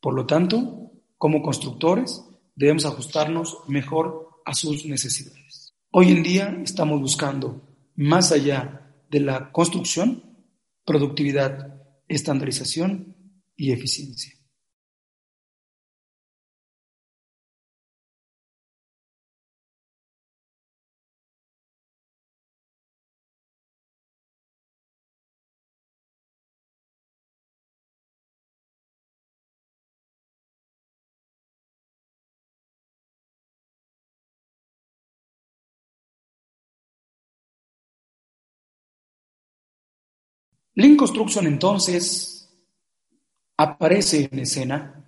[0.00, 2.24] Por lo tanto, como constructores,
[2.56, 5.74] debemos ajustarnos mejor a sus necesidades.
[5.92, 7.62] Hoy en día estamos buscando,
[7.94, 10.29] más allá de la construcción,
[10.90, 13.14] productividad, estandarización
[13.56, 14.32] y eficiencia.
[40.74, 42.48] Lean Construction entonces
[43.56, 45.04] aparece en escena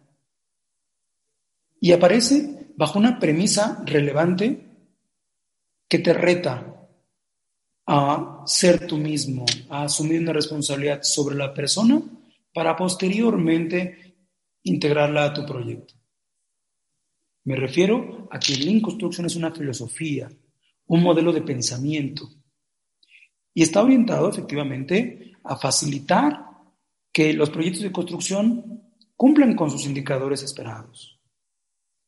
[1.81, 4.67] y aparece bajo una premisa relevante
[5.89, 6.73] que te reta
[7.87, 12.03] a ser tú mismo, a asumir una responsabilidad sobre la persona
[12.53, 14.17] para posteriormente
[14.63, 15.95] integrarla a tu proyecto.
[17.45, 20.31] Me refiero a que Lean Construction es una filosofía,
[20.87, 22.29] un modelo de pensamiento
[23.55, 26.47] y está orientado efectivamente a facilitar
[27.13, 28.83] que los proyectos de construcción
[29.17, 31.21] cumplan con sus indicadores esperados.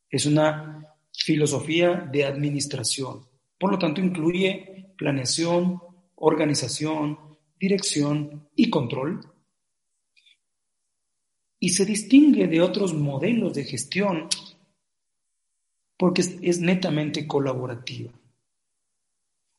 [0.09, 3.27] Es una filosofía de administración.
[3.57, 5.81] Por lo tanto, incluye planeación,
[6.15, 9.21] organización, dirección y control.
[11.59, 14.27] Y se distingue de otros modelos de gestión
[15.97, 18.11] porque es netamente colaborativa.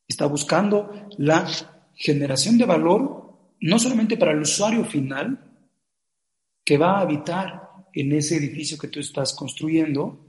[0.07, 1.49] Está buscando la
[1.95, 3.26] generación de valor
[3.61, 5.47] no solamente para el usuario final
[6.65, 10.27] que va a habitar en ese edificio que tú estás construyendo,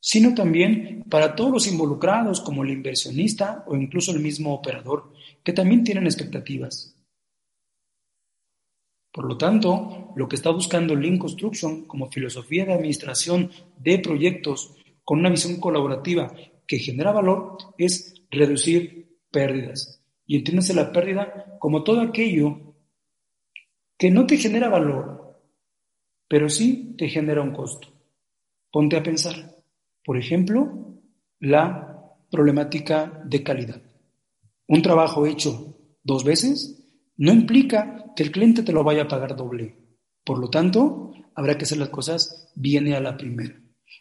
[0.00, 5.12] sino también para todos los involucrados como el inversionista o incluso el mismo operador,
[5.42, 6.94] que también tienen expectativas.
[9.10, 14.74] Por lo tanto, lo que está buscando Lean Construction como filosofía de administración de proyectos
[15.02, 16.32] con una visión colaborativa
[16.66, 19.97] que genera valor es reducir pérdidas.
[20.28, 22.74] Y entiéndase la pérdida como todo aquello
[23.96, 25.42] que no te genera valor,
[26.28, 27.88] pero sí te genera un costo.
[28.70, 29.56] Ponte a pensar.
[30.04, 31.00] Por ejemplo,
[31.40, 33.82] la problemática de calidad.
[34.68, 39.34] Un trabajo hecho dos veces no implica que el cliente te lo vaya a pagar
[39.34, 39.76] doble.
[40.24, 43.58] Por lo tanto, habrá que hacer las cosas bien a la primera.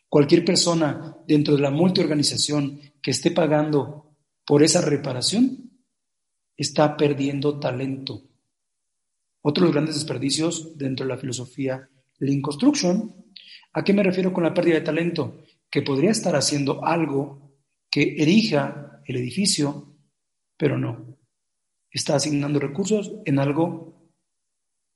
[0.10, 5.67] Cualquier persona dentro de la multiorganización que esté pagando por esa reparación
[6.58, 8.24] está perdiendo talento.
[9.42, 11.88] Otro de los grandes desperdicios dentro de la filosofía
[12.20, 13.14] Lean Construction.
[13.74, 15.44] ¿A qué me refiero con la pérdida de talento?
[15.70, 17.56] que podría estar haciendo algo
[17.90, 19.96] que erija el edificio,
[20.56, 21.18] pero no.
[21.90, 24.12] Está asignando recursos en algo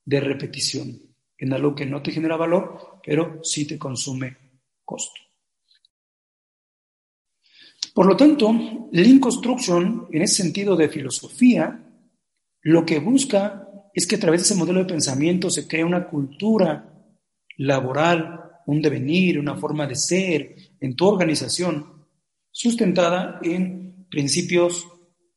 [0.05, 0.99] de repetición,
[1.37, 4.37] en algo que no te genera valor, pero sí te consume
[4.83, 5.21] costo.
[7.93, 8.53] Por lo tanto,
[8.91, 11.83] Lean Construction, en ese sentido de filosofía,
[12.61, 16.07] lo que busca es que a través de ese modelo de pensamiento se crea una
[16.07, 16.87] cultura
[17.57, 22.05] laboral un devenir, una forma de ser en tu organización,
[22.51, 24.87] sustentada en principios,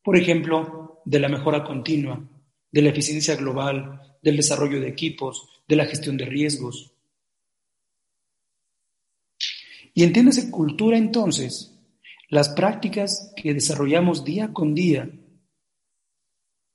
[0.03, 2.19] por ejemplo, de la mejora continua,
[2.71, 6.91] de la eficiencia global, del desarrollo de equipos, de la gestión de riesgos.
[9.93, 11.74] Y entiéndase cultura entonces,
[12.29, 15.09] las prácticas que desarrollamos día con día,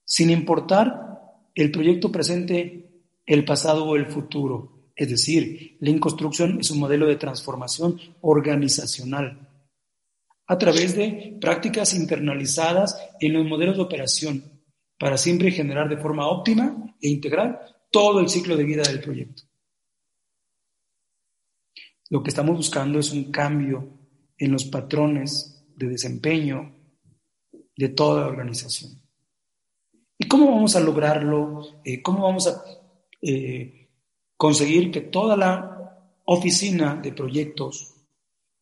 [0.04, 1.10] sin importar
[1.54, 4.90] el proyecto presente, el pasado o el futuro.
[4.94, 9.48] Es decir, Lean Construction es un modelo de transformación organizacional
[10.46, 14.62] a través de prácticas internalizadas en los modelos de operación
[14.98, 19.44] para siempre generar de forma óptima e integral todo el ciclo de vida del proyecto.
[22.08, 23.99] Lo que estamos buscando es un cambio
[24.40, 26.74] en los patrones de desempeño
[27.76, 29.00] de toda la organización.
[30.18, 31.80] ¿Y cómo vamos a lograrlo?
[31.84, 32.62] Eh, ¿Cómo vamos a
[33.22, 33.88] eh,
[34.36, 35.80] conseguir que toda la
[36.24, 37.94] oficina de proyectos,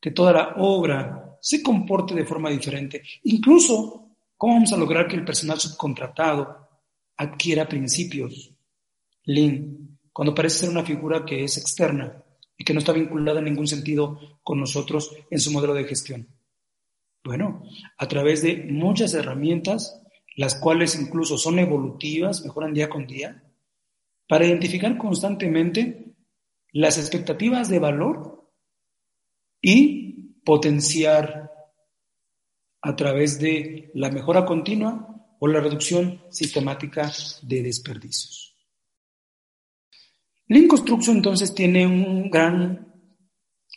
[0.00, 3.02] que toda la obra se comporte de forma diferente.
[3.24, 6.68] Incluso, ¿cómo vamos a lograr que el personal subcontratado
[7.16, 8.50] adquiera principios?
[9.24, 12.24] Lean, cuando parece ser una figura que es externa
[12.58, 16.28] y que no está vinculada en ningún sentido con nosotros en su modelo de gestión.
[17.24, 17.62] Bueno,
[17.96, 20.02] a través de muchas herramientas,
[20.36, 23.44] las cuales incluso son evolutivas, mejoran día con día,
[24.28, 26.14] para identificar constantemente
[26.72, 28.50] las expectativas de valor
[29.60, 31.50] y potenciar
[32.82, 37.10] a través de la mejora continua o la reducción sistemática
[37.42, 38.47] de desperdicios.
[40.48, 42.90] Lean Construction entonces tiene un gran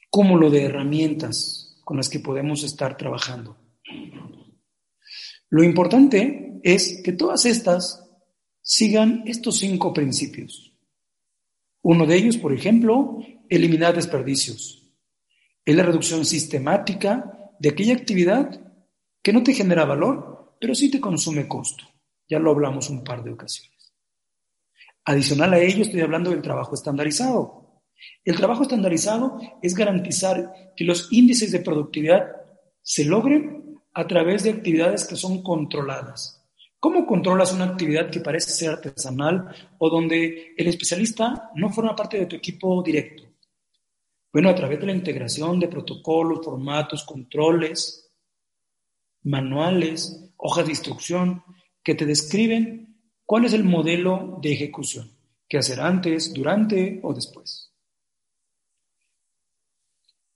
[0.10, 3.58] cúmulo de herramientas con las que podemos estar trabajando.
[5.50, 8.10] Lo importante es que todas estas
[8.62, 10.74] sigan estos cinco principios.
[11.82, 13.20] Uno de ellos, por ejemplo,
[13.50, 14.94] eliminar desperdicios.
[15.66, 18.62] Es la reducción sistemática de aquella actividad
[19.22, 21.84] que no te genera valor, pero sí te consume costo.
[22.30, 23.81] Ya lo hablamos un par de ocasiones.
[25.06, 27.82] Adicional a ello, estoy hablando del trabajo estandarizado.
[28.24, 32.28] El trabajo estandarizado es garantizar que los índices de productividad
[32.82, 36.42] se logren a través de actividades que son controladas.
[36.80, 42.18] ¿Cómo controlas una actividad que parece ser artesanal o donde el especialista no forma parte
[42.18, 43.24] de tu equipo directo?
[44.34, 48.10] Bueno, a través de la integración de protocolos, formatos, controles,
[49.24, 51.44] manuales, hojas de instrucción
[51.84, 52.91] que te describen
[53.32, 55.10] cuál es el modelo de ejecución,
[55.48, 57.72] qué hacer antes, durante o después.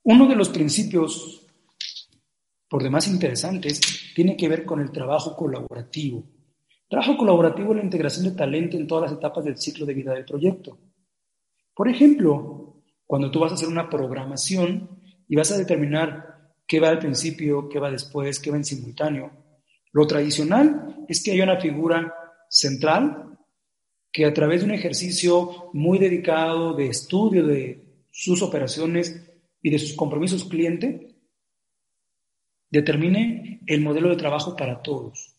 [0.03, 1.45] Uno de los principios,
[2.69, 3.81] por demás interesantes,
[4.15, 6.23] tiene que ver con el trabajo colaborativo
[6.87, 10.13] Trabajo colaborativo es la integración de talento en todas las etapas del ciclo de vida
[10.13, 10.77] del proyecto.
[11.73, 16.87] Por ejemplo, cuando tú vas a hacer una programación y vas a determinar qué va
[16.87, 19.31] al principio, qué va después, qué va en simultáneo.
[19.91, 22.13] Lo tradicional es que haya una figura
[22.55, 23.37] central
[24.13, 29.21] que a través de un ejercicio muy dedicado de estudio de sus operaciones
[29.61, 31.17] y de sus compromisos cliente,
[32.69, 35.35] determine el modelo de trabajo para todos.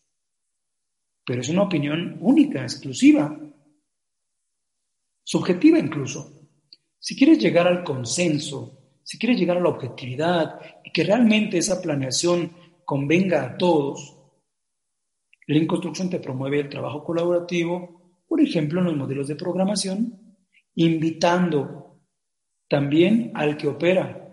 [1.25, 3.35] Pero es una opinión única, exclusiva,
[5.23, 6.39] subjetiva incluso.
[6.99, 11.81] Si quieres llegar al consenso, si quieres llegar a la objetividad y que realmente esa
[11.81, 12.51] planeación
[12.85, 14.16] convenga a todos,
[15.47, 20.35] la Construction te promueve el trabajo colaborativo, por ejemplo, en los modelos de programación,
[20.75, 22.01] invitando
[22.67, 24.27] también al que opera,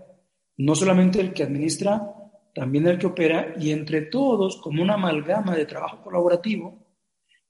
[0.56, 2.14] no solamente el que administra,
[2.52, 6.84] también el que opera, y entre todos, como una amalgama de trabajo colaborativo,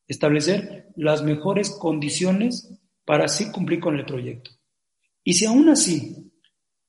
[0.06, 4.50] establecer las mejores condiciones para así cumplir con el proyecto.
[5.22, 6.30] Y si aún así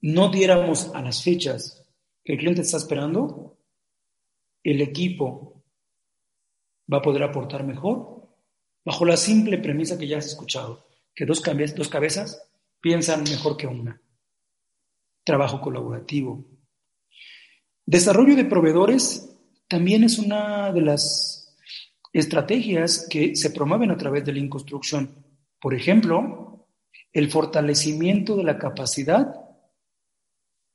[0.02, 1.88] no diéramos a las fechas
[2.24, 3.60] que el cliente está esperando,
[4.62, 5.55] el equipo
[6.92, 8.30] va a poder aportar mejor
[8.84, 11.42] bajo la simple premisa que ya has escuchado, que dos,
[11.76, 14.00] dos cabezas piensan mejor que una.
[15.24, 16.46] Trabajo colaborativo.
[17.86, 19.36] Desarrollo de proveedores
[19.68, 21.58] también es una de las
[22.14, 25.26] estrategias que se promueven a través de la Inconstrucción.
[25.60, 26.68] Por ejemplo,
[27.12, 29.34] el fortalecimiento de la capacidad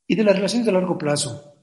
[0.05, 1.55] y de las relaciones de largo plazo.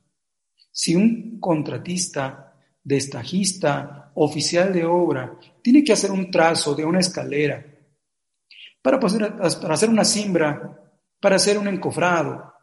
[0.71, 2.48] Si un contratista,
[2.89, 7.65] destajista, oficial de obra, tiene que hacer un trazo de una escalera
[8.81, 12.55] para, hacer una simbra, para hacer un encofrado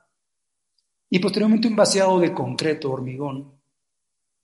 [1.10, 3.54] y posteriormente un vaciado de concreto, hormigón,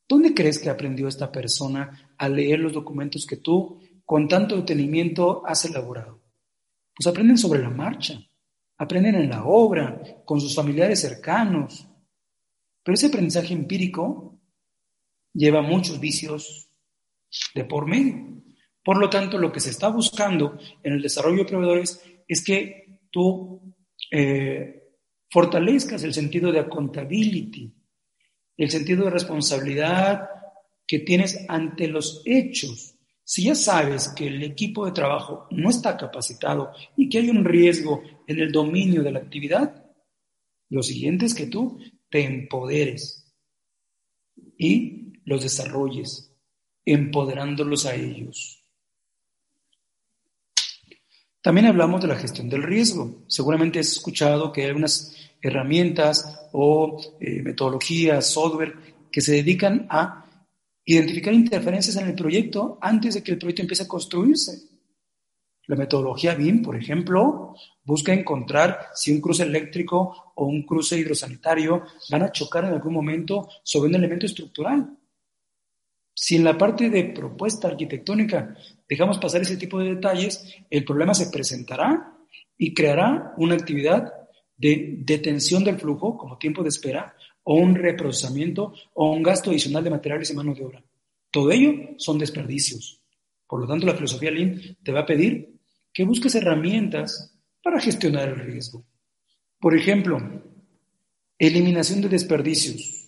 [0.07, 5.43] ¿dónde crees que aprendió esta persona a leer los documentos que tú con tanto detenimiento
[5.47, 6.19] has elaborado?
[6.95, 8.21] Pues aprenden sobre la marcha,
[8.77, 11.87] aprenden en la obra, con sus familiares cercanos.
[12.83, 14.30] Pero ese aprendizaje empírico
[15.33, 16.69] lleva muchos vicios
[17.53, 18.41] de por medio.
[18.83, 22.99] Por lo tanto, lo que se está buscando en el desarrollo de proveedores es que
[23.11, 23.75] tú
[24.09, 24.83] eh,
[25.29, 27.73] fortalezcas el sentido de accountability,
[28.57, 30.27] el sentido de responsabilidad
[30.87, 32.91] que tienes ante los hechos
[33.31, 37.45] si ya sabes que el equipo de trabajo no está capacitado y que hay un
[37.45, 39.85] riesgo en el dominio de la actividad,
[40.69, 41.79] lo siguiente es que tú
[42.09, 43.33] te empoderes
[44.57, 46.31] y los desarrolles,
[46.85, 48.63] empoderándolos a ellos.
[51.41, 53.23] También hablamos de la gestión del riesgo.
[53.27, 58.75] Seguramente has escuchado que hay algunas herramientas o eh, metodologías, software
[59.11, 60.21] que se dedican a
[60.83, 64.63] Identificar interferencias en el proyecto antes de que el proyecto empiece a construirse.
[65.67, 71.83] La metodología BIM, por ejemplo, busca encontrar si un cruce eléctrico o un cruce hidrosanitario
[72.09, 74.97] van a chocar en algún momento sobre un elemento estructural.
[76.13, 78.55] Si en la parte de propuesta arquitectónica
[78.87, 82.17] dejamos pasar ese tipo de detalles, el problema se presentará
[82.57, 84.13] y creará una actividad
[84.57, 89.83] de detención del flujo como tiempo de espera o un reprocesamiento o un gasto adicional
[89.83, 90.83] de materiales y mano de obra.
[91.31, 93.01] Todo ello son desperdicios.
[93.47, 95.59] Por lo tanto, la filosofía Lean te va a pedir
[95.93, 98.85] que busques herramientas para gestionar el riesgo.
[99.59, 100.19] Por ejemplo,
[101.37, 103.07] eliminación de desperdicios,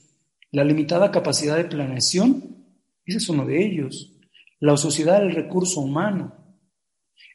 [0.51, 2.52] la limitada capacidad de planeación,
[3.05, 4.13] ese es uno de ellos,
[4.59, 6.57] la ociosidad del recurso humano,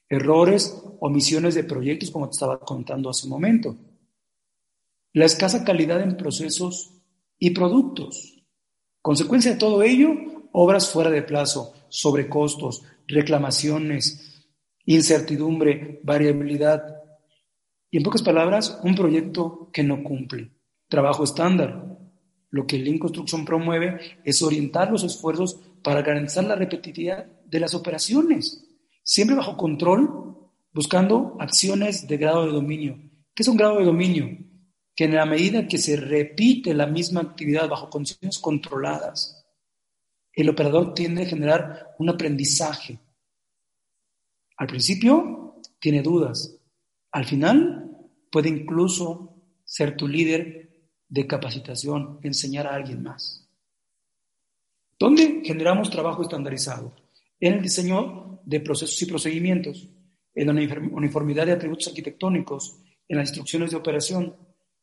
[0.08, 3.76] errores, omisiones de proyectos, como te estaba contando hace un momento,
[5.12, 6.94] la escasa calidad en procesos
[7.38, 8.42] y productos.
[9.02, 10.14] Consecuencia de todo ello,
[10.52, 14.46] obras fuera de plazo, sobrecostos, reclamaciones,
[14.84, 17.02] incertidumbre, variabilidad.
[17.90, 20.52] Y en pocas palabras, un proyecto que no cumple.
[20.88, 21.98] Trabajo estándar.
[22.50, 27.74] Lo que Lean Construction promueve es orientar los esfuerzos para garantizar la repetitividad de las
[27.74, 28.66] operaciones,
[29.02, 30.36] siempre bajo control,
[30.72, 32.98] buscando acciones de grado de dominio.
[33.34, 34.48] ¿Qué es un grado de dominio?
[34.98, 39.46] que en la medida que se repite la misma actividad bajo condiciones controladas,
[40.32, 42.98] el operador tiende a generar un aprendizaje.
[44.56, 46.58] Al principio tiene dudas,
[47.12, 47.92] al final
[48.28, 50.67] puede incluso ser tu líder
[51.08, 53.48] de capacitación, enseñar a alguien más.
[54.98, 56.94] ¿Dónde generamos trabajo estandarizado?
[57.40, 59.88] En el diseño de procesos y procedimientos,
[60.34, 60.52] en la
[60.92, 64.36] uniformidad de atributos arquitectónicos, en las instrucciones de operación,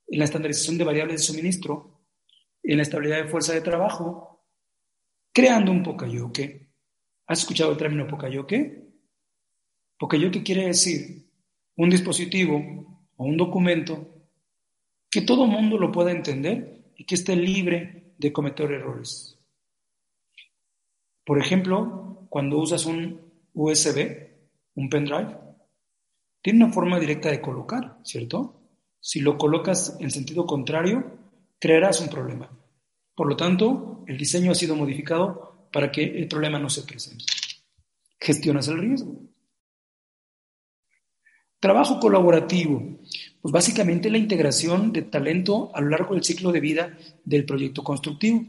[0.08, 2.02] en la estandarización de variables de suministro,
[2.64, 4.46] en la estabilidad de fuerza de trabajo,
[5.32, 6.70] creando un pocayoke.
[7.28, 8.84] ¿Has escuchado el término pocayoke?
[9.98, 11.30] Pocayoke quiere decir
[11.76, 14.15] un dispositivo o un documento
[15.16, 19.40] que todo mundo lo pueda entender y que esté libre de cometer errores.
[21.24, 23.22] Por ejemplo, cuando usas un
[23.54, 24.28] USB,
[24.76, 25.38] un pendrive,
[26.42, 28.60] tiene una forma directa de colocar, ¿cierto?
[29.00, 31.18] Si lo colocas en sentido contrario,
[31.60, 32.52] crearás un problema.
[33.16, 37.24] Por lo tanto, el diseño ha sido modificado para que el problema no se presente.
[38.20, 39.16] Gestionas el riesgo.
[41.60, 43.00] Trabajo colaborativo.
[43.42, 47.84] Pues básicamente la integración de talento a lo largo del ciclo de vida del proyecto
[47.84, 48.44] constructivo,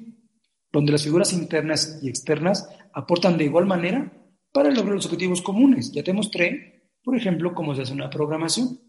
[0.72, 4.12] donde las figuras internas y externas aportan de igual manera
[4.52, 5.92] para lograr los objetivos comunes.
[5.92, 8.80] Ya te mostré, por ejemplo, cómo se hace una programación.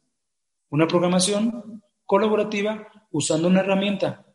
[0.70, 4.26] Una programación colaborativa usando una herramienta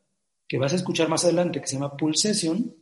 [0.46, 2.74] que vas a escuchar más adelante que se llama Pull Session,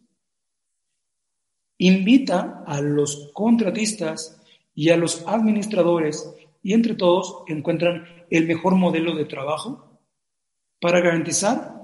[1.79, 4.43] invita a los contratistas
[4.75, 10.01] y a los administradores y entre todos encuentran el mejor modelo de trabajo
[10.81, 11.75] para garantizar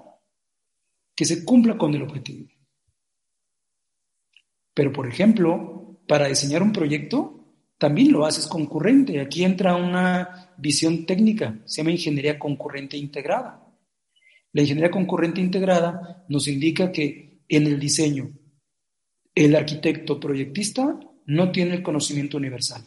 [1.14, 2.48] que se cumpla con el objetivo.
[4.74, 7.36] Pero, por ejemplo, para diseñar un proyecto,
[7.78, 9.20] también lo haces concurrente.
[9.20, 13.66] Aquí entra una visión técnica, se llama ingeniería concurrente integrada.
[14.52, 18.30] La ingeniería concurrente integrada nos indica que en el diseño,
[19.34, 22.82] el arquitecto proyectista no tiene el conocimiento universal.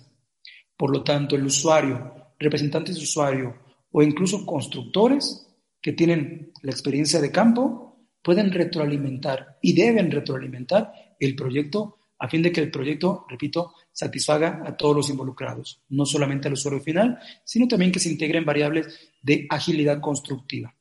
[0.80, 3.53] Por lo tanto, el usuario, representantes de usuario
[3.91, 5.45] o incluso constructores
[5.82, 12.41] que tienen la experiencia de campo pueden retroalimentar y deben retroalimentar el proyecto a fin
[12.41, 17.19] de que el proyecto, repito, satisfaga a todos los involucrados, no solamente al usuario final,
[17.43, 18.88] sino también que se integren variables
[19.21, 20.73] de agilidad constructiva.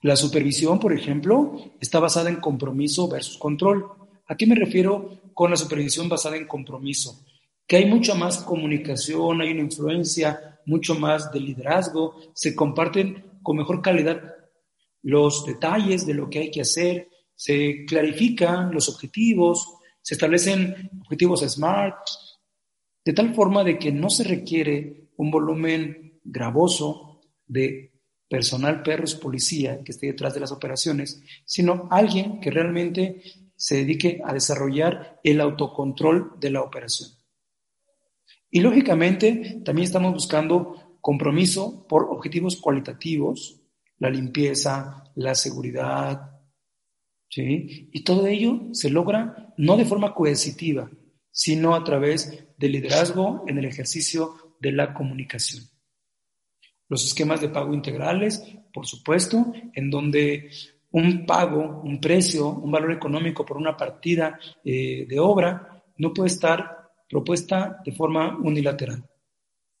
[0.00, 3.86] La supervisión, por ejemplo, está basada en compromiso versus control.
[4.26, 7.24] ¿A qué me refiero con la supervisión basada en compromiso?
[7.72, 13.56] Que hay mucha más comunicación, hay una influencia, mucho más de liderazgo, se comparten con
[13.56, 14.20] mejor calidad
[15.00, 19.66] los detalles de lo que hay que hacer, se clarifican los objetivos,
[20.02, 21.96] se establecen objetivos SMART,
[23.06, 27.90] de tal forma de que no se requiere un volumen gravoso de
[28.28, 33.22] personal perros policía que esté detrás de las operaciones, sino alguien que realmente
[33.56, 37.21] se dedique a desarrollar el autocontrol de la operación.
[38.54, 43.62] Y lógicamente también estamos buscando compromiso por objetivos cualitativos,
[43.98, 46.38] la limpieza, la seguridad,
[47.30, 47.88] ¿sí?
[47.90, 50.90] Y todo ello se logra no de forma coercitiva,
[51.30, 55.64] sino a través del liderazgo en el ejercicio de la comunicación.
[56.88, 60.50] Los esquemas de pago integrales, por supuesto, en donde
[60.90, 66.28] un pago, un precio, un valor económico por una partida eh, de obra no puede
[66.28, 66.81] estar
[67.12, 69.04] propuesta de forma unilateral.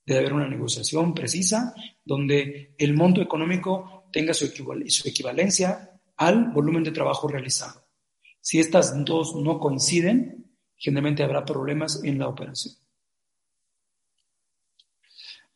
[0.04, 1.74] Debe haber una negociación precisa
[2.04, 7.86] donde el monto económico tenga su, equivalencia al volumen de trabajo realizado.
[8.38, 12.74] Si estas dos no coinciden, generalmente habrá problemas en la operación.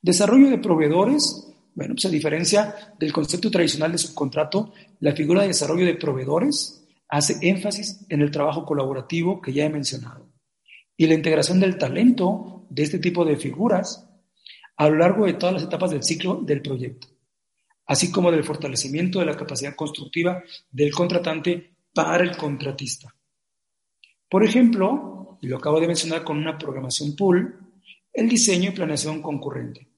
[0.01, 1.53] Desarrollo de proveedores.
[1.75, 6.87] Bueno, pues a diferencia del concepto tradicional de subcontrato, la figura de desarrollo de proveedores
[7.07, 10.26] hace énfasis en el trabajo colaborativo que ya he mencionado
[10.97, 14.09] y la integración del talento de este tipo de figuras
[14.77, 17.09] a lo largo de todas las etapas del ciclo del proyecto,
[17.87, 23.15] así como del fortalecimiento de la capacidad constructiva del contratante para el contratista.
[24.29, 27.59] Por ejemplo, y lo acabo de mencionar con una programación pool,
[28.13, 29.89] el diseño y planeación concurrente,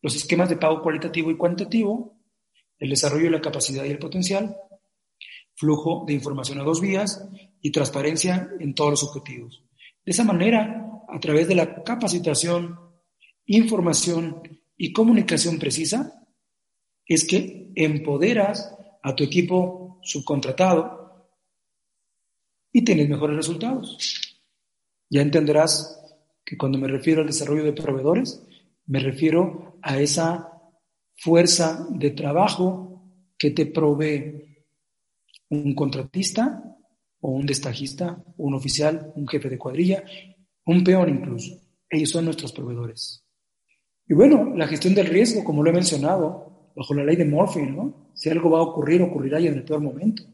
[0.00, 2.18] los esquemas de pago cualitativo y cuantitativo,
[2.78, 4.56] el desarrollo de la capacidad y el potencial,
[5.54, 7.28] flujo de información a dos vías
[7.60, 9.62] y transparencia en todos los objetivos.
[10.04, 12.78] De esa manera, a través de la capacitación,
[13.46, 14.42] información
[14.76, 16.24] y comunicación precisa,
[17.06, 21.28] es que empoderas a tu equipo subcontratado
[22.72, 24.40] y tienes mejores resultados.
[25.10, 25.98] Ya entenderás
[26.44, 28.42] que cuando me refiero al desarrollo de proveedores,
[28.86, 30.48] me refiero a esa
[31.16, 33.04] fuerza de trabajo
[33.38, 34.64] que te provee
[35.50, 36.71] un contratista
[37.22, 40.04] o un destajista, un oficial, un jefe de cuadrilla,
[40.66, 41.60] un peón incluso.
[41.88, 43.24] Ellos son nuestros proveedores.
[44.08, 47.62] Y bueno, la gestión del riesgo, como lo he mencionado, bajo la ley de Murphy,
[47.62, 48.10] ¿no?
[48.14, 50.24] Si algo va a ocurrir, ocurrirá ya en el peor momento.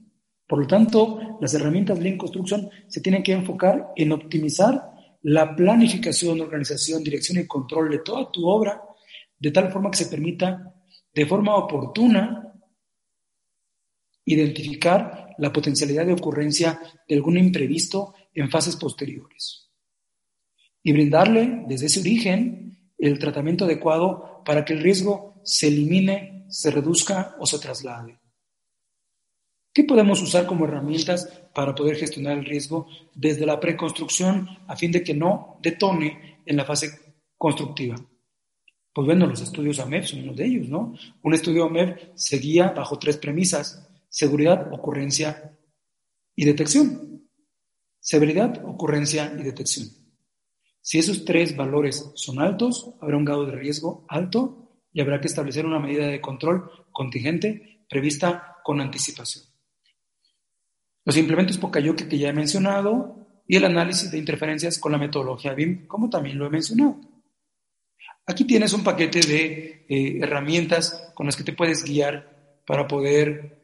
[0.47, 4.91] Por lo tanto, las herramientas Lean Construction se tienen que enfocar en optimizar
[5.23, 8.83] la planificación, organización, dirección y control de toda tu obra,
[9.39, 10.75] de tal forma que se permita
[11.13, 12.48] de forma oportuna
[14.33, 19.71] identificar la potencialidad de ocurrencia de algún imprevisto en fases posteriores
[20.83, 26.71] y brindarle desde ese origen el tratamiento adecuado para que el riesgo se elimine, se
[26.71, 28.19] reduzca o se traslade.
[29.73, 34.91] ¿Qué podemos usar como herramientas para poder gestionar el riesgo desde la preconstrucción a fin
[34.91, 37.97] de que no detone en la fase constructiva?
[38.93, 40.95] Pues bueno, los estudios AMEP son uno de ellos, ¿no?
[41.23, 45.57] Un estudio AMEP se guía bajo tres premisas, seguridad, ocurrencia
[46.35, 47.29] y detección.
[48.01, 49.89] Severidad, ocurrencia y detección.
[50.81, 55.27] Si esos tres valores son altos, habrá un grado de riesgo alto y habrá que
[55.27, 59.45] establecer una medida de control contingente prevista con anticipación.
[61.05, 65.55] Los implementos Pocayoke que ya he mencionado y el análisis de interferencias con la metodología
[65.55, 67.01] BIM, como también lo he mencionado.
[68.27, 73.58] Aquí tienes un paquete de eh, herramientas con las que te puedes guiar para poder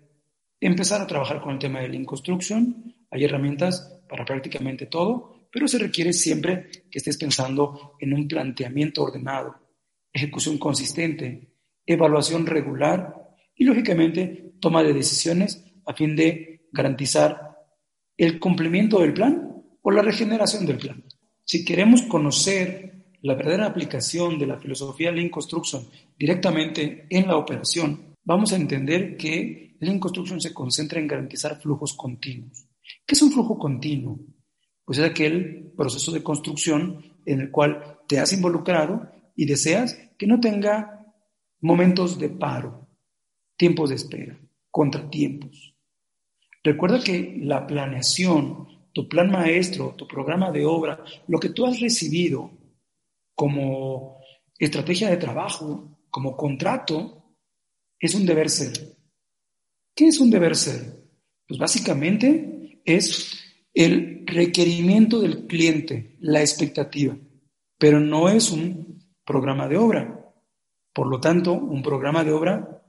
[0.67, 2.95] empezar a trabajar con el tema de Lean Construction.
[3.11, 9.03] Hay herramientas para prácticamente todo, pero se requiere siempre que estés pensando en un planteamiento
[9.03, 9.57] ordenado,
[10.13, 11.53] ejecución consistente,
[11.85, 13.15] evaluación regular
[13.55, 17.59] y, lógicamente, toma de decisiones a fin de garantizar
[18.17, 21.05] el cumplimiento del plan o la regeneración del plan.
[21.45, 25.87] Si queremos conocer la verdadera aplicación de la filosofía Lean Construction
[26.19, 31.95] directamente en la operación, vamos a entender que Lean Construction se concentra en garantizar flujos
[31.95, 32.67] continuos.
[33.07, 34.19] ¿Qué es un flujo continuo?
[34.85, 40.27] Pues es aquel proceso de construcción en el cual te has involucrado y deseas que
[40.27, 41.07] no tenga
[41.61, 42.89] momentos de paro,
[43.57, 44.39] tiempos de espera,
[44.71, 45.75] contratiempos.
[46.63, 51.81] Recuerda que la planeación, tu plan maestro, tu programa de obra, lo que tú has
[51.81, 52.51] recibido
[53.35, 54.19] como
[54.59, 57.37] estrategia de trabajo, como contrato,
[57.99, 58.94] es un deber ser.
[59.95, 61.05] ¿Qué es un deber ser?
[61.47, 63.41] Pues básicamente es
[63.73, 67.17] el requerimiento del cliente, la expectativa,
[67.79, 70.33] pero no es un programa de obra.
[70.93, 72.83] Por lo tanto, un programa de obra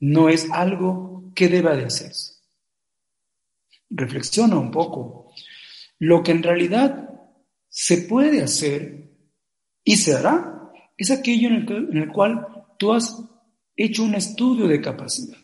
[0.00, 2.34] no es algo que deba de hacerse.
[3.90, 5.32] Reflexiona un poco.
[5.98, 7.08] Lo que en realidad
[7.68, 9.10] se puede hacer
[9.84, 12.46] y se hará es aquello en el, cual
[12.78, 13.22] tú has
[13.76, 15.38] hecho un estudio de capacidad.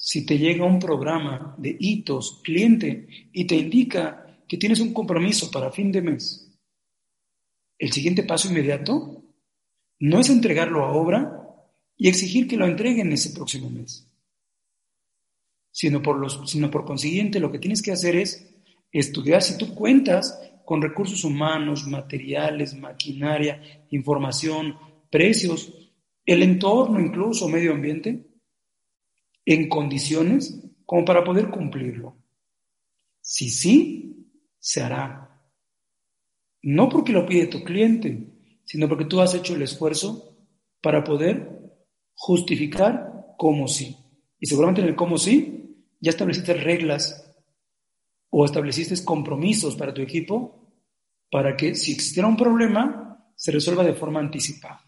[0.00, 5.50] Si te llega un programa de hitos cliente y te indica que tienes un compromiso
[5.50, 6.56] para fin de mes,
[7.76, 9.24] el siguiente paso inmediato
[9.98, 11.44] no es entregarlo a obra
[11.96, 14.08] y exigir que lo entreguen ese próximo mes,
[15.72, 18.48] sino por, sino por consiguiente lo que tienes que hacer es
[18.92, 24.76] estudiar si tú cuentas con recursos humanos, materiales, maquinaria, información,
[25.10, 25.72] precios,
[26.24, 28.27] el entorno incluso, medio ambiente,
[29.54, 32.16] en condiciones como para poder cumplirlo.
[33.20, 35.40] Si sí, se hará.
[36.62, 38.28] No porque lo pide tu cliente,
[38.64, 40.36] sino porque tú has hecho el esfuerzo
[40.82, 41.72] para poder
[42.12, 43.96] justificar cómo sí.
[44.38, 47.34] Y seguramente en el cómo sí ya estableciste reglas
[48.28, 50.74] o estableciste compromisos para tu equipo
[51.30, 54.84] para que si existiera un problema se resuelva de forma anticipada.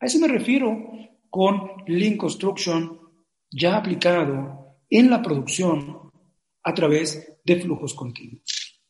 [0.00, 0.90] A eso me refiero
[1.30, 3.01] con Lean Construction
[3.52, 6.10] ya aplicado en la producción
[6.62, 8.82] a través de flujos continuos.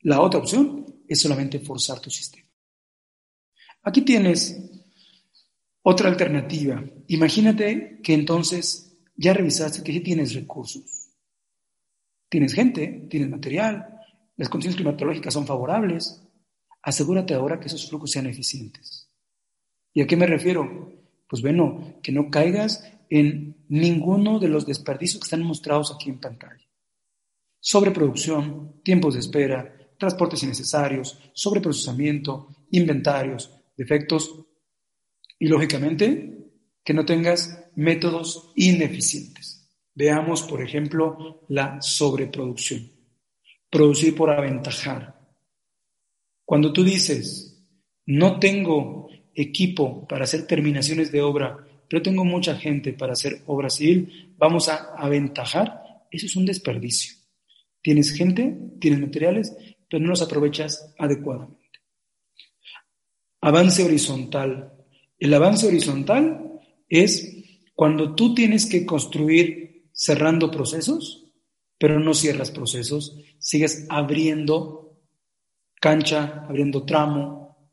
[0.00, 2.48] La otra opción es solamente forzar tu sistema.
[3.82, 4.60] Aquí tienes
[5.82, 6.82] otra alternativa.
[7.08, 11.10] Imagínate que entonces ya revisaste que sí tienes recursos.
[12.28, 14.00] Tienes gente, tienes material,
[14.36, 16.22] las condiciones climatológicas son favorables.
[16.82, 19.10] Asegúrate ahora que esos flujos sean eficientes.
[19.92, 20.92] ¿Y a qué me refiero?
[21.28, 22.84] Pues bueno, que no caigas
[23.14, 26.66] en ninguno de los desperdicios que están mostrados aquí en pantalla.
[27.60, 34.46] Sobreproducción, tiempos de espera, transportes innecesarios, sobreprocesamiento, inventarios, defectos
[35.38, 36.52] y, lógicamente,
[36.82, 39.70] que no tengas métodos ineficientes.
[39.94, 42.90] Veamos, por ejemplo, la sobreproducción.
[43.68, 45.20] Producir por aventajar.
[46.46, 47.62] Cuando tú dices,
[48.06, 53.68] no tengo equipo para hacer terminaciones de obra, pero tengo mucha gente para hacer obra
[53.68, 57.18] civil, vamos a aventajar, eso es un desperdicio.
[57.82, 59.54] Tienes gente, tienes materiales,
[59.90, 61.82] pero no los aprovechas adecuadamente.
[63.42, 64.72] Avance horizontal.
[65.18, 71.30] El avance horizontal es cuando tú tienes que construir cerrando procesos,
[71.76, 74.98] pero no cierras procesos, sigues abriendo
[75.78, 77.68] cancha, abriendo tramo.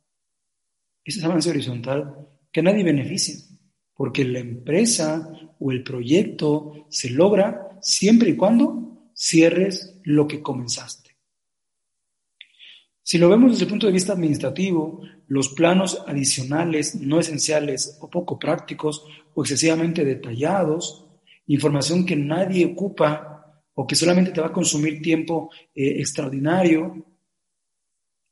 [1.06, 3.49] Ese es avance horizontal que nadie beneficia,
[4.00, 5.30] porque la empresa
[5.60, 11.18] o el proyecto se logra siempre y cuando cierres lo que comenzaste.
[13.04, 18.10] Si lo vemos desde el punto de vista administrativo, los planos adicionales no esenciales o
[18.10, 21.06] poco prácticos o excesivamente detallados
[21.48, 27.06] información que nadie ocupa o que solamente te va a consumir tiempo eh, extraordinario,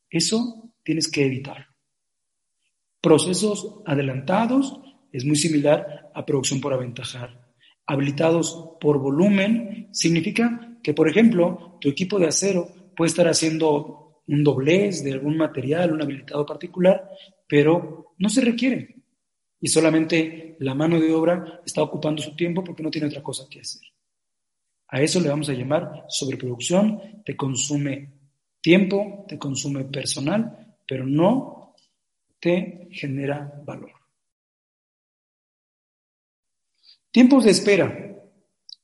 [0.10, 1.68] eso tienes que evitar.
[3.02, 4.80] Procesos adelantados
[5.18, 7.42] es muy similar a producción por aventajar.
[7.86, 14.44] Habilitados por volumen significa que, por ejemplo, tu equipo de acero puede estar haciendo un
[14.44, 17.10] doblez de algún material, un habilitado particular,
[17.48, 18.96] pero no se requiere.
[19.60, 23.48] Y solamente la mano de obra está ocupando su tiempo porque no tiene otra cosa
[23.50, 23.82] que hacer.
[24.90, 28.14] A eso le vamos a llamar sobreproducción, te consume
[28.62, 31.74] tiempo, te consume personal, pero no
[32.40, 33.97] te genera valor.
[37.18, 38.16] Tiempos de espera.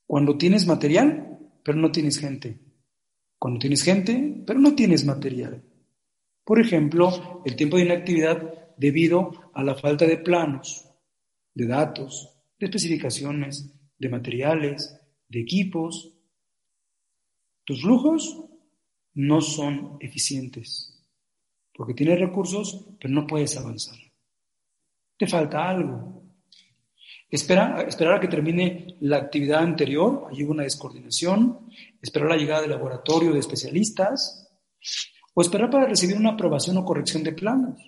[0.08, 2.58] Cuando tienes material, pero no tienes gente.
[3.38, 5.64] Cuando tienes gente, pero no tienes material.
[6.44, 10.84] Por ejemplo, el tiempo de inactividad debido a la falta de planos,
[11.54, 16.18] de datos, de especificaciones, de materiales, de equipos.
[17.64, 18.46] Tus flujos
[19.14, 21.06] no son eficientes
[21.72, 24.00] porque tienes recursos, pero no puedes avanzar.
[25.20, 26.23] Te falta algo.
[27.34, 31.68] Espera, esperar a que termine la actividad anterior, hay una descoordinación,
[32.00, 34.48] esperar la llegada del laboratorio de especialistas,
[35.34, 37.82] o esperar para recibir una aprobación o corrección de planos.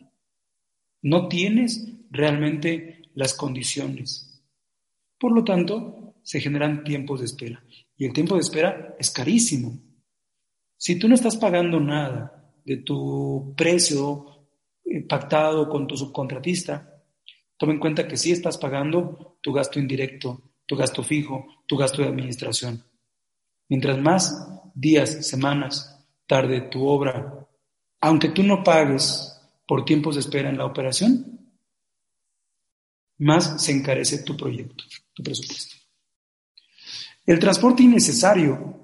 [1.04, 4.44] No tienes realmente las condiciones.
[5.20, 7.64] Por lo tanto, se generan tiempos de espera.
[7.98, 9.78] Y el tiempo de espera es carísimo.
[10.76, 14.48] Si tú no estás pagando nada de tu precio
[14.84, 16.95] eh, pactado con tu subcontratista,
[17.58, 22.02] Toma en cuenta que sí estás pagando tu gasto indirecto, tu gasto fijo, tu gasto
[22.02, 22.84] de administración.
[23.70, 25.92] Mientras más días, semanas
[26.28, 27.48] tarde tu obra,
[28.02, 29.32] aunque tú no pagues
[29.68, 31.36] por tiempos de espera en la operación,
[33.18, 34.84] más se encarece tu proyecto,
[35.14, 35.76] tu presupuesto.
[37.26, 38.82] El transporte innecesario.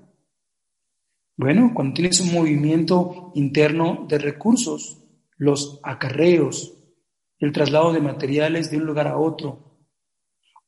[1.38, 5.04] Bueno, cuando tienes un movimiento interno de recursos,
[5.38, 6.81] los acarreos,
[7.42, 9.82] el traslado de materiales de un lugar a otro,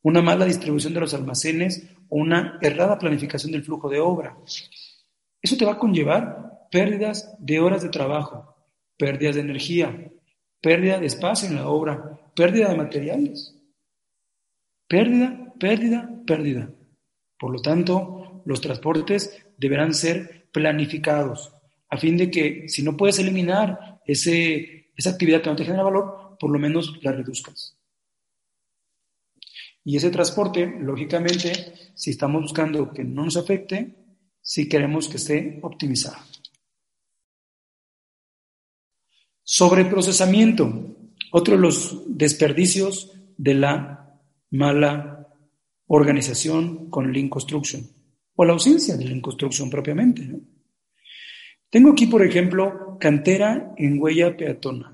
[0.01, 4.37] una mala distribución de los almacenes o una errada planificación del flujo de obra.
[5.41, 8.55] Eso te va a conllevar pérdidas de horas de trabajo,
[8.97, 10.11] pérdidas de energía,
[10.61, 13.55] pérdida de espacio en la obra, pérdida de materiales.
[14.87, 16.69] Pérdida, pérdida, pérdida.
[17.39, 21.53] Por lo tanto, los transportes deberán ser planificados
[21.93, 25.83] a fin de que si no puedes eliminar ese, esa actividad que no te genera
[25.83, 27.77] valor, por lo menos la reduzcas.
[29.85, 33.95] Y ese transporte, lógicamente, si estamos buscando que no nos afecte,
[34.41, 36.17] si queremos que esté optimizado.
[39.43, 40.95] Sobreprocesamiento,
[41.31, 44.19] otro de los desperdicios de la
[44.51, 45.27] mala
[45.87, 47.85] organización con Lean Construction,
[48.35, 50.29] o la ausencia de Lean Construction propiamente.
[51.69, 54.92] Tengo aquí, por ejemplo, cantera en huella peatonal.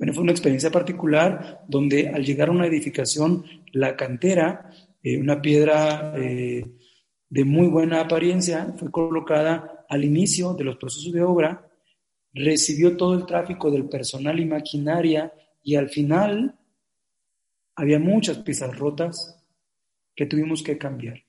[0.00, 4.70] Fue una experiencia particular donde al llegar a una edificación, la cantera,
[5.02, 6.64] eh, una piedra eh,
[7.28, 11.68] de muy buena apariencia, fue colocada al inicio de los procesos de obra,
[12.32, 15.32] recibió todo el tráfico del personal y maquinaria
[15.62, 16.58] y al final
[17.74, 19.38] había muchas piezas rotas
[20.16, 21.22] que tuvimos que cambiar.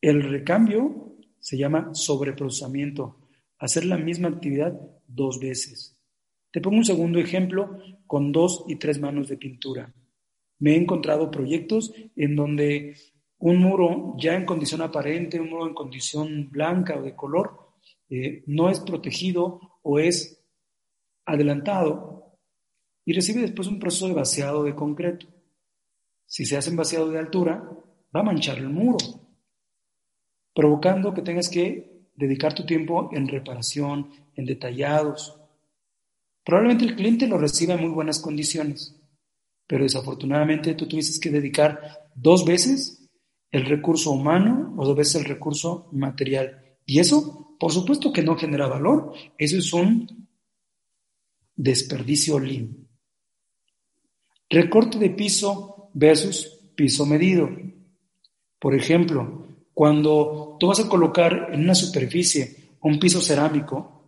[0.00, 3.18] El recambio se llama sobreprocesamiento,
[3.58, 5.99] hacer la misma actividad dos veces.
[6.50, 9.94] Te pongo un segundo ejemplo con dos y tres manos de pintura.
[10.58, 12.96] Me he encontrado proyectos en donde
[13.38, 17.70] un muro ya en condición aparente, un muro en condición blanca o de color,
[18.08, 20.44] eh, no es protegido o es
[21.24, 22.36] adelantado
[23.04, 25.26] y recibe después un proceso de vaciado de concreto.
[26.26, 27.68] Si se hace vaciado de altura,
[28.14, 28.98] va a manchar el muro,
[30.54, 35.39] provocando que tengas que dedicar tu tiempo en reparación, en detallados,
[36.44, 38.96] Probablemente el cliente lo reciba en muy buenas condiciones,
[39.66, 43.08] pero desafortunadamente tú tuviste que dedicar dos veces
[43.50, 46.76] el recurso humano o dos veces el recurso material.
[46.86, 49.12] Y eso, por supuesto que no genera valor.
[49.38, 50.28] Eso es un
[51.54, 52.88] desperdicio lean.
[54.48, 57.48] Recorte de piso versus piso medido.
[58.58, 63.99] Por ejemplo, cuando tú vas a colocar en una superficie un piso cerámico,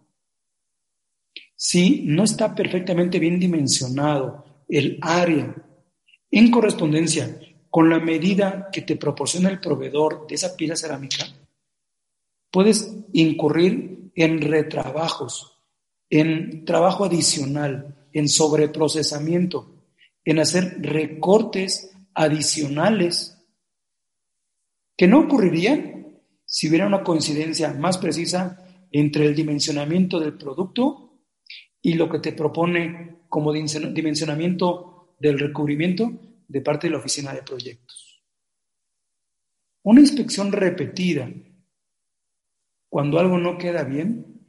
[1.65, 5.55] si no está perfectamente bien dimensionado el área.
[6.29, 7.39] En correspondencia
[7.71, 11.25] con la medida que te proporciona el proveedor de esa pieza cerámica,
[12.51, 15.57] puedes incurrir en retrabajos,
[16.11, 19.85] en trabajo adicional, en sobreprocesamiento,
[20.25, 23.39] en hacer recortes adicionales
[24.97, 31.12] que no ocurrirían si hubiera una coincidencia más precisa entre el dimensionamiento del producto
[31.83, 36.13] y lo que te propone como dimensionamiento del recubrimiento
[36.47, 38.23] de parte de la oficina de proyectos.
[39.83, 41.29] Una inspección repetida
[42.89, 44.47] cuando algo no queda bien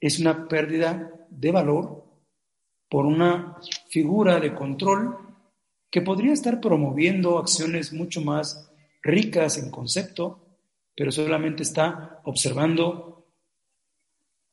[0.00, 2.04] es una pérdida de valor
[2.88, 3.58] por una
[3.88, 5.16] figura de control
[5.90, 8.72] que podría estar promoviendo acciones mucho más
[9.02, 10.58] ricas en concepto,
[10.96, 13.26] pero solamente está observando,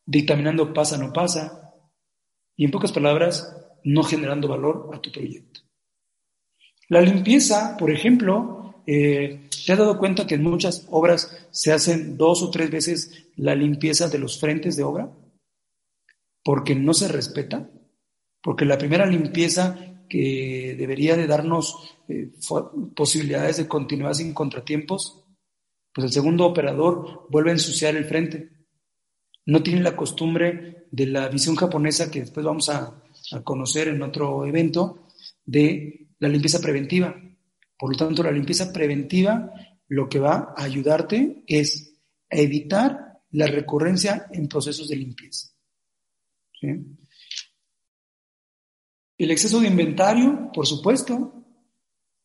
[0.06, 1.59] dictaminando pasa no pasa,
[2.60, 3.56] y en pocas palabras,
[3.86, 5.62] no generando valor a tu proyecto.
[6.90, 12.18] La limpieza, por ejemplo, eh, ¿te has dado cuenta que en muchas obras se hacen
[12.18, 15.10] dos o tres veces la limpieza de los frentes de obra?
[16.44, 17.70] Porque no se respeta,
[18.44, 22.30] porque la primera limpieza que debería de darnos eh,
[22.94, 25.24] posibilidades de continuar sin contratiempos,
[25.94, 28.50] pues el segundo operador vuelve a ensuciar el frente.
[29.46, 32.96] No tiene la costumbre de la visión japonesa que después vamos a,
[33.44, 35.08] conocer en otro evento
[35.46, 37.16] de la limpieza preventiva.
[37.78, 39.54] Por lo tanto, la limpieza preventiva
[39.88, 41.94] lo que va a ayudarte es
[42.32, 45.50] a evitar la recurrencia en procesos de limpieza.
[49.18, 51.36] El exceso de inventario, por supuesto.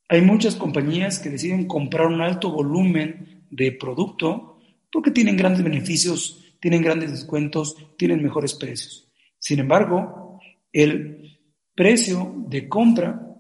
[0.08, 4.58] Hay muchas compañías que deciden comprar un alto volumen de producto
[4.92, 9.06] porque tienen grandes beneficios, tienen grandes descuentos, tienen mejores precios.
[9.38, 10.40] Sin embargo,
[10.72, 11.38] el
[11.74, 13.36] precio de compra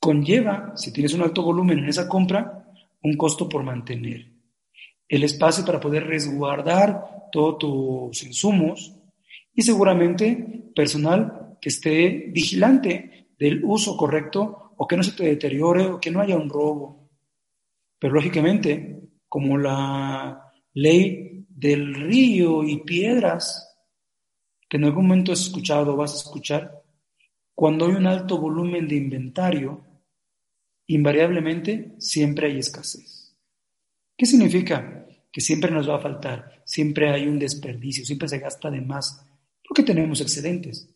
[0.00, 2.72] conlleva, si tienes un alto volumen en esa compra,
[3.04, 4.32] un costo por mantener.
[5.08, 8.92] El espacio para poder resguardar todos tus insumos
[9.54, 15.86] y seguramente personal que esté vigilante del uso correcto o que no se te deteriore
[15.86, 17.10] o que no haya un robo.
[18.00, 23.74] Pero lógicamente, como la ley del río y piedras,
[24.68, 26.82] que en algún momento has escuchado vas a escuchar,
[27.54, 29.82] cuando hay un alto volumen de inventario,
[30.86, 33.34] invariablemente siempre hay escasez.
[34.14, 35.06] ¿Qué significa?
[35.32, 39.24] Que siempre nos va a faltar, siempre hay un desperdicio, siempre se gasta de más,
[39.66, 40.90] porque tenemos excedentes.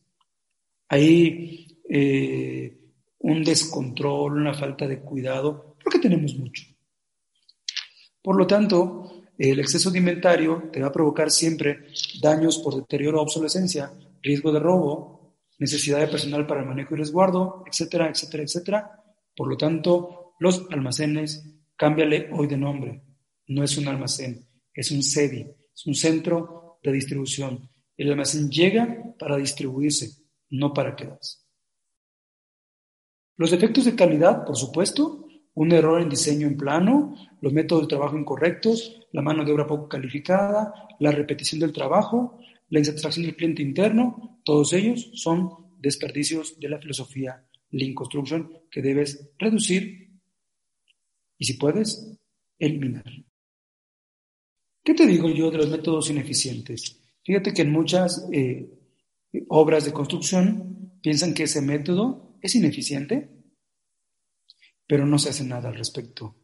[0.89, 2.79] Hay eh,
[3.21, 6.65] un descontrol, una falta de cuidado, porque tenemos mucho.
[8.21, 11.87] Por lo tanto, el exceso de inventario te va a provocar siempre
[12.21, 13.91] daños por deterioro o obsolescencia,
[14.23, 19.03] riesgo de robo, necesidad de personal para el manejo y resguardo, etcétera, etcétera, etcétera.
[19.35, 21.43] Por lo tanto, los almacenes,
[21.75, 23.03] cámbiale hoy de nombre.
[23.47, 27.71] No es un almacén, es un CEDI, es un centro de distribución.
[27.97, 31.39] El almacén llega para distribuirse, no para quedarse.
[33.37, 35.27] Los defectos de calidad, por supuesto,
[35.61, 39.67] un error en diseño en plano, los métodos de trabajo incorrectos, la mano de obra
[39.67, 42.39] poco calificada, la repetición del trabajo,
[42.71, 48.81] la insatisfacción del cliente interno, todos ellos son desperdicios de la filosofía Lean Construction que
[48.81, 50.09] debes reducir
[51.37, 52.11] y si puedes,
[52.59, 53.05] eliminar.
[54.83, 57.03] ¿Qué te digo yo de los métodos ineficientes?
[57.23, 58.67] Fíjate que en muchas eh,
[59.49, 63.40] obras de construcción piensan que ese método es ineficiente,
[64.91, 66.35] pero no se hace nada al respecto.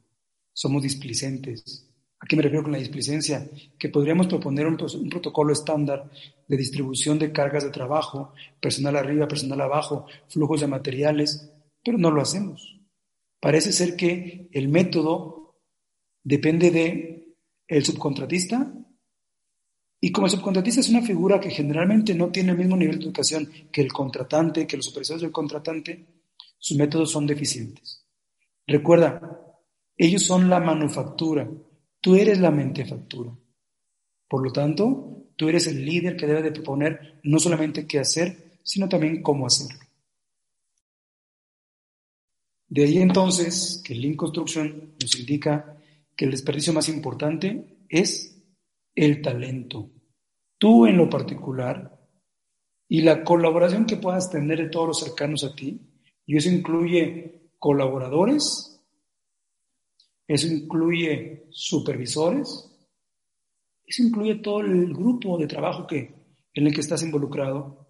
[0.52, 1.90] Somos displicentes.
[2.20, 3.44] ¿A qué me refiero con la displicencia?
[3.76, 4.76] Que podríamos proponer un,
[5.10, 6.08] protocolo estándar
[6.46, 11.50] de distribución de cargas de trabajo, personal arriba, personal abajo, flujos de materiales,
[11.84, 12.78] pero no lo hacemos.
[13.40, 15.56] Parece ser que el método
[16.22, 17.34] depende de
[17.66, 18.72] el subcontratista
[20.00, 23.06] y como el subcontratista es una figura que generalmente no tiene el mismo nivel de
[23.06, 26.06] educación que el contratante, que los supervisores del contratante,
[26.58, 28.05] sus métodos son deficientes.
[28.66, 29.20] Recuerda,
[29.96, 31.48] ellos son la manufactura,
[32.00, 33.32] tú eres la mentefactura.
[34.28, 38.58] Por lo tanto, tú eres el líder que debe de proponer no solamente qué hacer,
[38.62, 39.78] sino también cómo hacerlo.
[42.68, 45.78] De ahí entonces que Lean Construction nos indica
[46.16, 48.42] que el desperdicio más importante es
[48.94, 49.90] el talento,
[50.58, 51.92] tú en lo particular,
[52.88, 55.80] y la colaboración que puedas tener de todos los cercanos a ti,
[56.24, 58.80] y eso incluye colaboradores,
[60.26, 62.72] eso incluye supervisores,
[63.86, 66.14] eso incluye todo el grupo de trabajo que,
[66.54, 67.86] en el que estás involucrado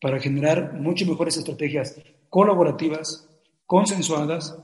[0.00, 3.28] para generar muchas mejores estrategias colaborativas,
[3.66, 4.56] consensuadas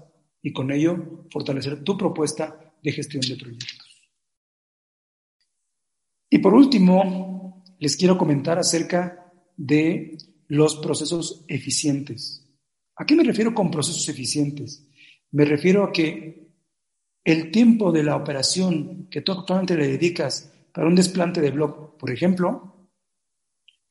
[0.42, 3.86] y con ello fortalecer tu propuesta de gestión de proyectos.
[6.30, 10.18] Y por último, les quiero comentar acerca de
[10.48, 12.45] los procesos eficientes.
[12.96, 14.86] ¿A qué me refiero con procesos eficientes?
[15.32, 16.48] Me refiero a que
[17.24, 21.98] el tiempo de la operación que tú actualmente le dedicas para un desplante de blog,
[21.98, 22.88] por ejemplo,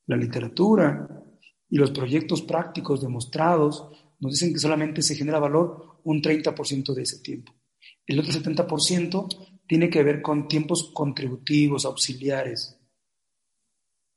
[0.06, 1.24] la literatura
[1.68, 3.88] y los proyectos prácticos demostrados
[4.20, 7.54] nos dicen que solamente se genera valor un 30% de ese tiempo.
[8.06, 12.78] El otro 70% tiene que ver con tiempos contributivos, auxiliares,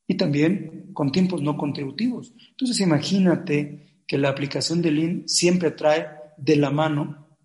[0.08, 2.34] y también con tiempos no contributivos.
[2.52, 7.38] Entonces imagínate que la aplicación de Lean siempre trae de la mano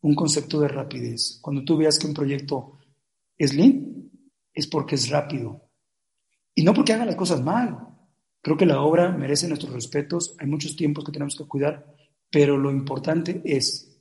[0.00, 1.40] un concepto de rapidez.
[1.42, 2.78] Cuando tú veas que un proyecto
[3.36, 4.08] es Lean,
[4.54, 5.60] es porque es rápido.
[6.54, 7.76] Y no porque haga las cosas mal.
[8.40, 11.92] Creo que la obra merece nuestros respetos, hay muchos tiempos que tenemos que cuidar,
[12.30, 14.00] pero lo importante es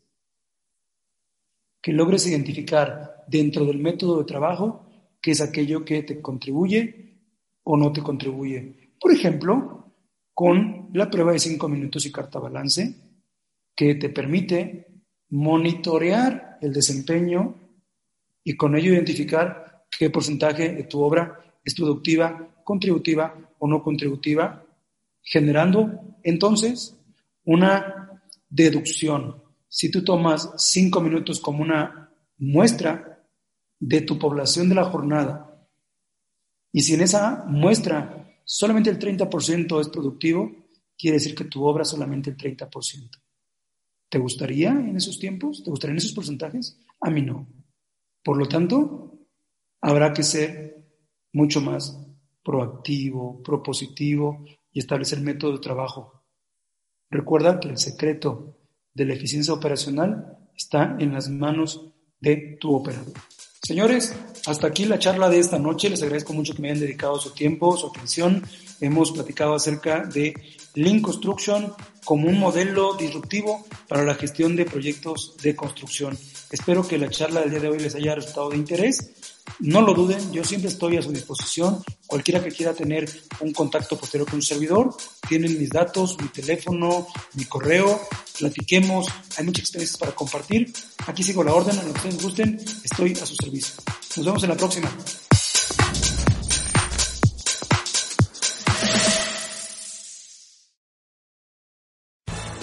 [1.82, 4.88] que logres identificar dentro del método de trabajo
[5.20, 7.16] qué es aquello que te contribuye
[7.64, 8.92] o no te contribuye.
[9.00, 9.77] Por ejemplo,
[10.38, 12.94] con la prueba de cinco minutos y carta balance,
[13.76, 14.86] que te permite
[15.30, 17.56] monitorear el desempeño
[18.44, 24.64] y con ello identificar qué porcentaje de tu obra es productiva, contributiva o no contributiva,
[25.24, 26.96] generando entonces
[27.44, 29.42] una deducción.
[29.68, 33.24] Si tú tomas cinco minutos como una muestra
[33.80, 35.68] de tu población de la jornada,
[36.72, 40.50] y si en esa muestra solamente el 30% es productivo,
[40.98, 43.10] quiere decir que tu obra solamente el 30%.
[44.10, 45.64] ¿Te gustaría en esos tiempos?
[45.64, 46.80] ¿Te gustaría en esos porcentajes?
[47.02, 47.46] A mí no.
[48.24, 49.20] Por lo tanto,
[49.82, 50.78] habrá que ser
[51.34, 52.00] mucho más
[52.42, 56.24] proactivo, propositivo y establecer método de trabajo.
[57.10, 58.60] Recuerda que el secreto
[58.94, 63.14] de la eficiencia operacional está en las manos de tu operador.
[63.68, 64.16] Señores,
[64.46, 65.90] hasta aquí la charla de esta noche.
[65.90, 68.42] Les agradezco mucho que me hayan dedicado su tiempo, su atención.
[68.80, 70.34] Hemos platicado acerca de
[70.76, 71.74] Lean Construction
[72.06, 76.18] como un modelo disruptivo para la gestión de proyectos de construcción.
[76.50, 79.12] Espero que la charla del día de hoy les haya resultado de interés.
[79.60, 81.84] No lo duden, yo siempre estoy a su disposición.
[82.06, 84.96] Cualquiera que quiera tener un contacto posterior con un servidor,
[85.28, 88.00] tienen mis datos, mi teléfono, mi correo,
[88.38, 90.72] platiquemos, hay muchas experiencias para compartir.
[91.06, 93.74] Aquí sigo la orden, a lo que ustedes gusten, estoy a su servicio.
[94.16, 94.92] Nos vemos en la próxima.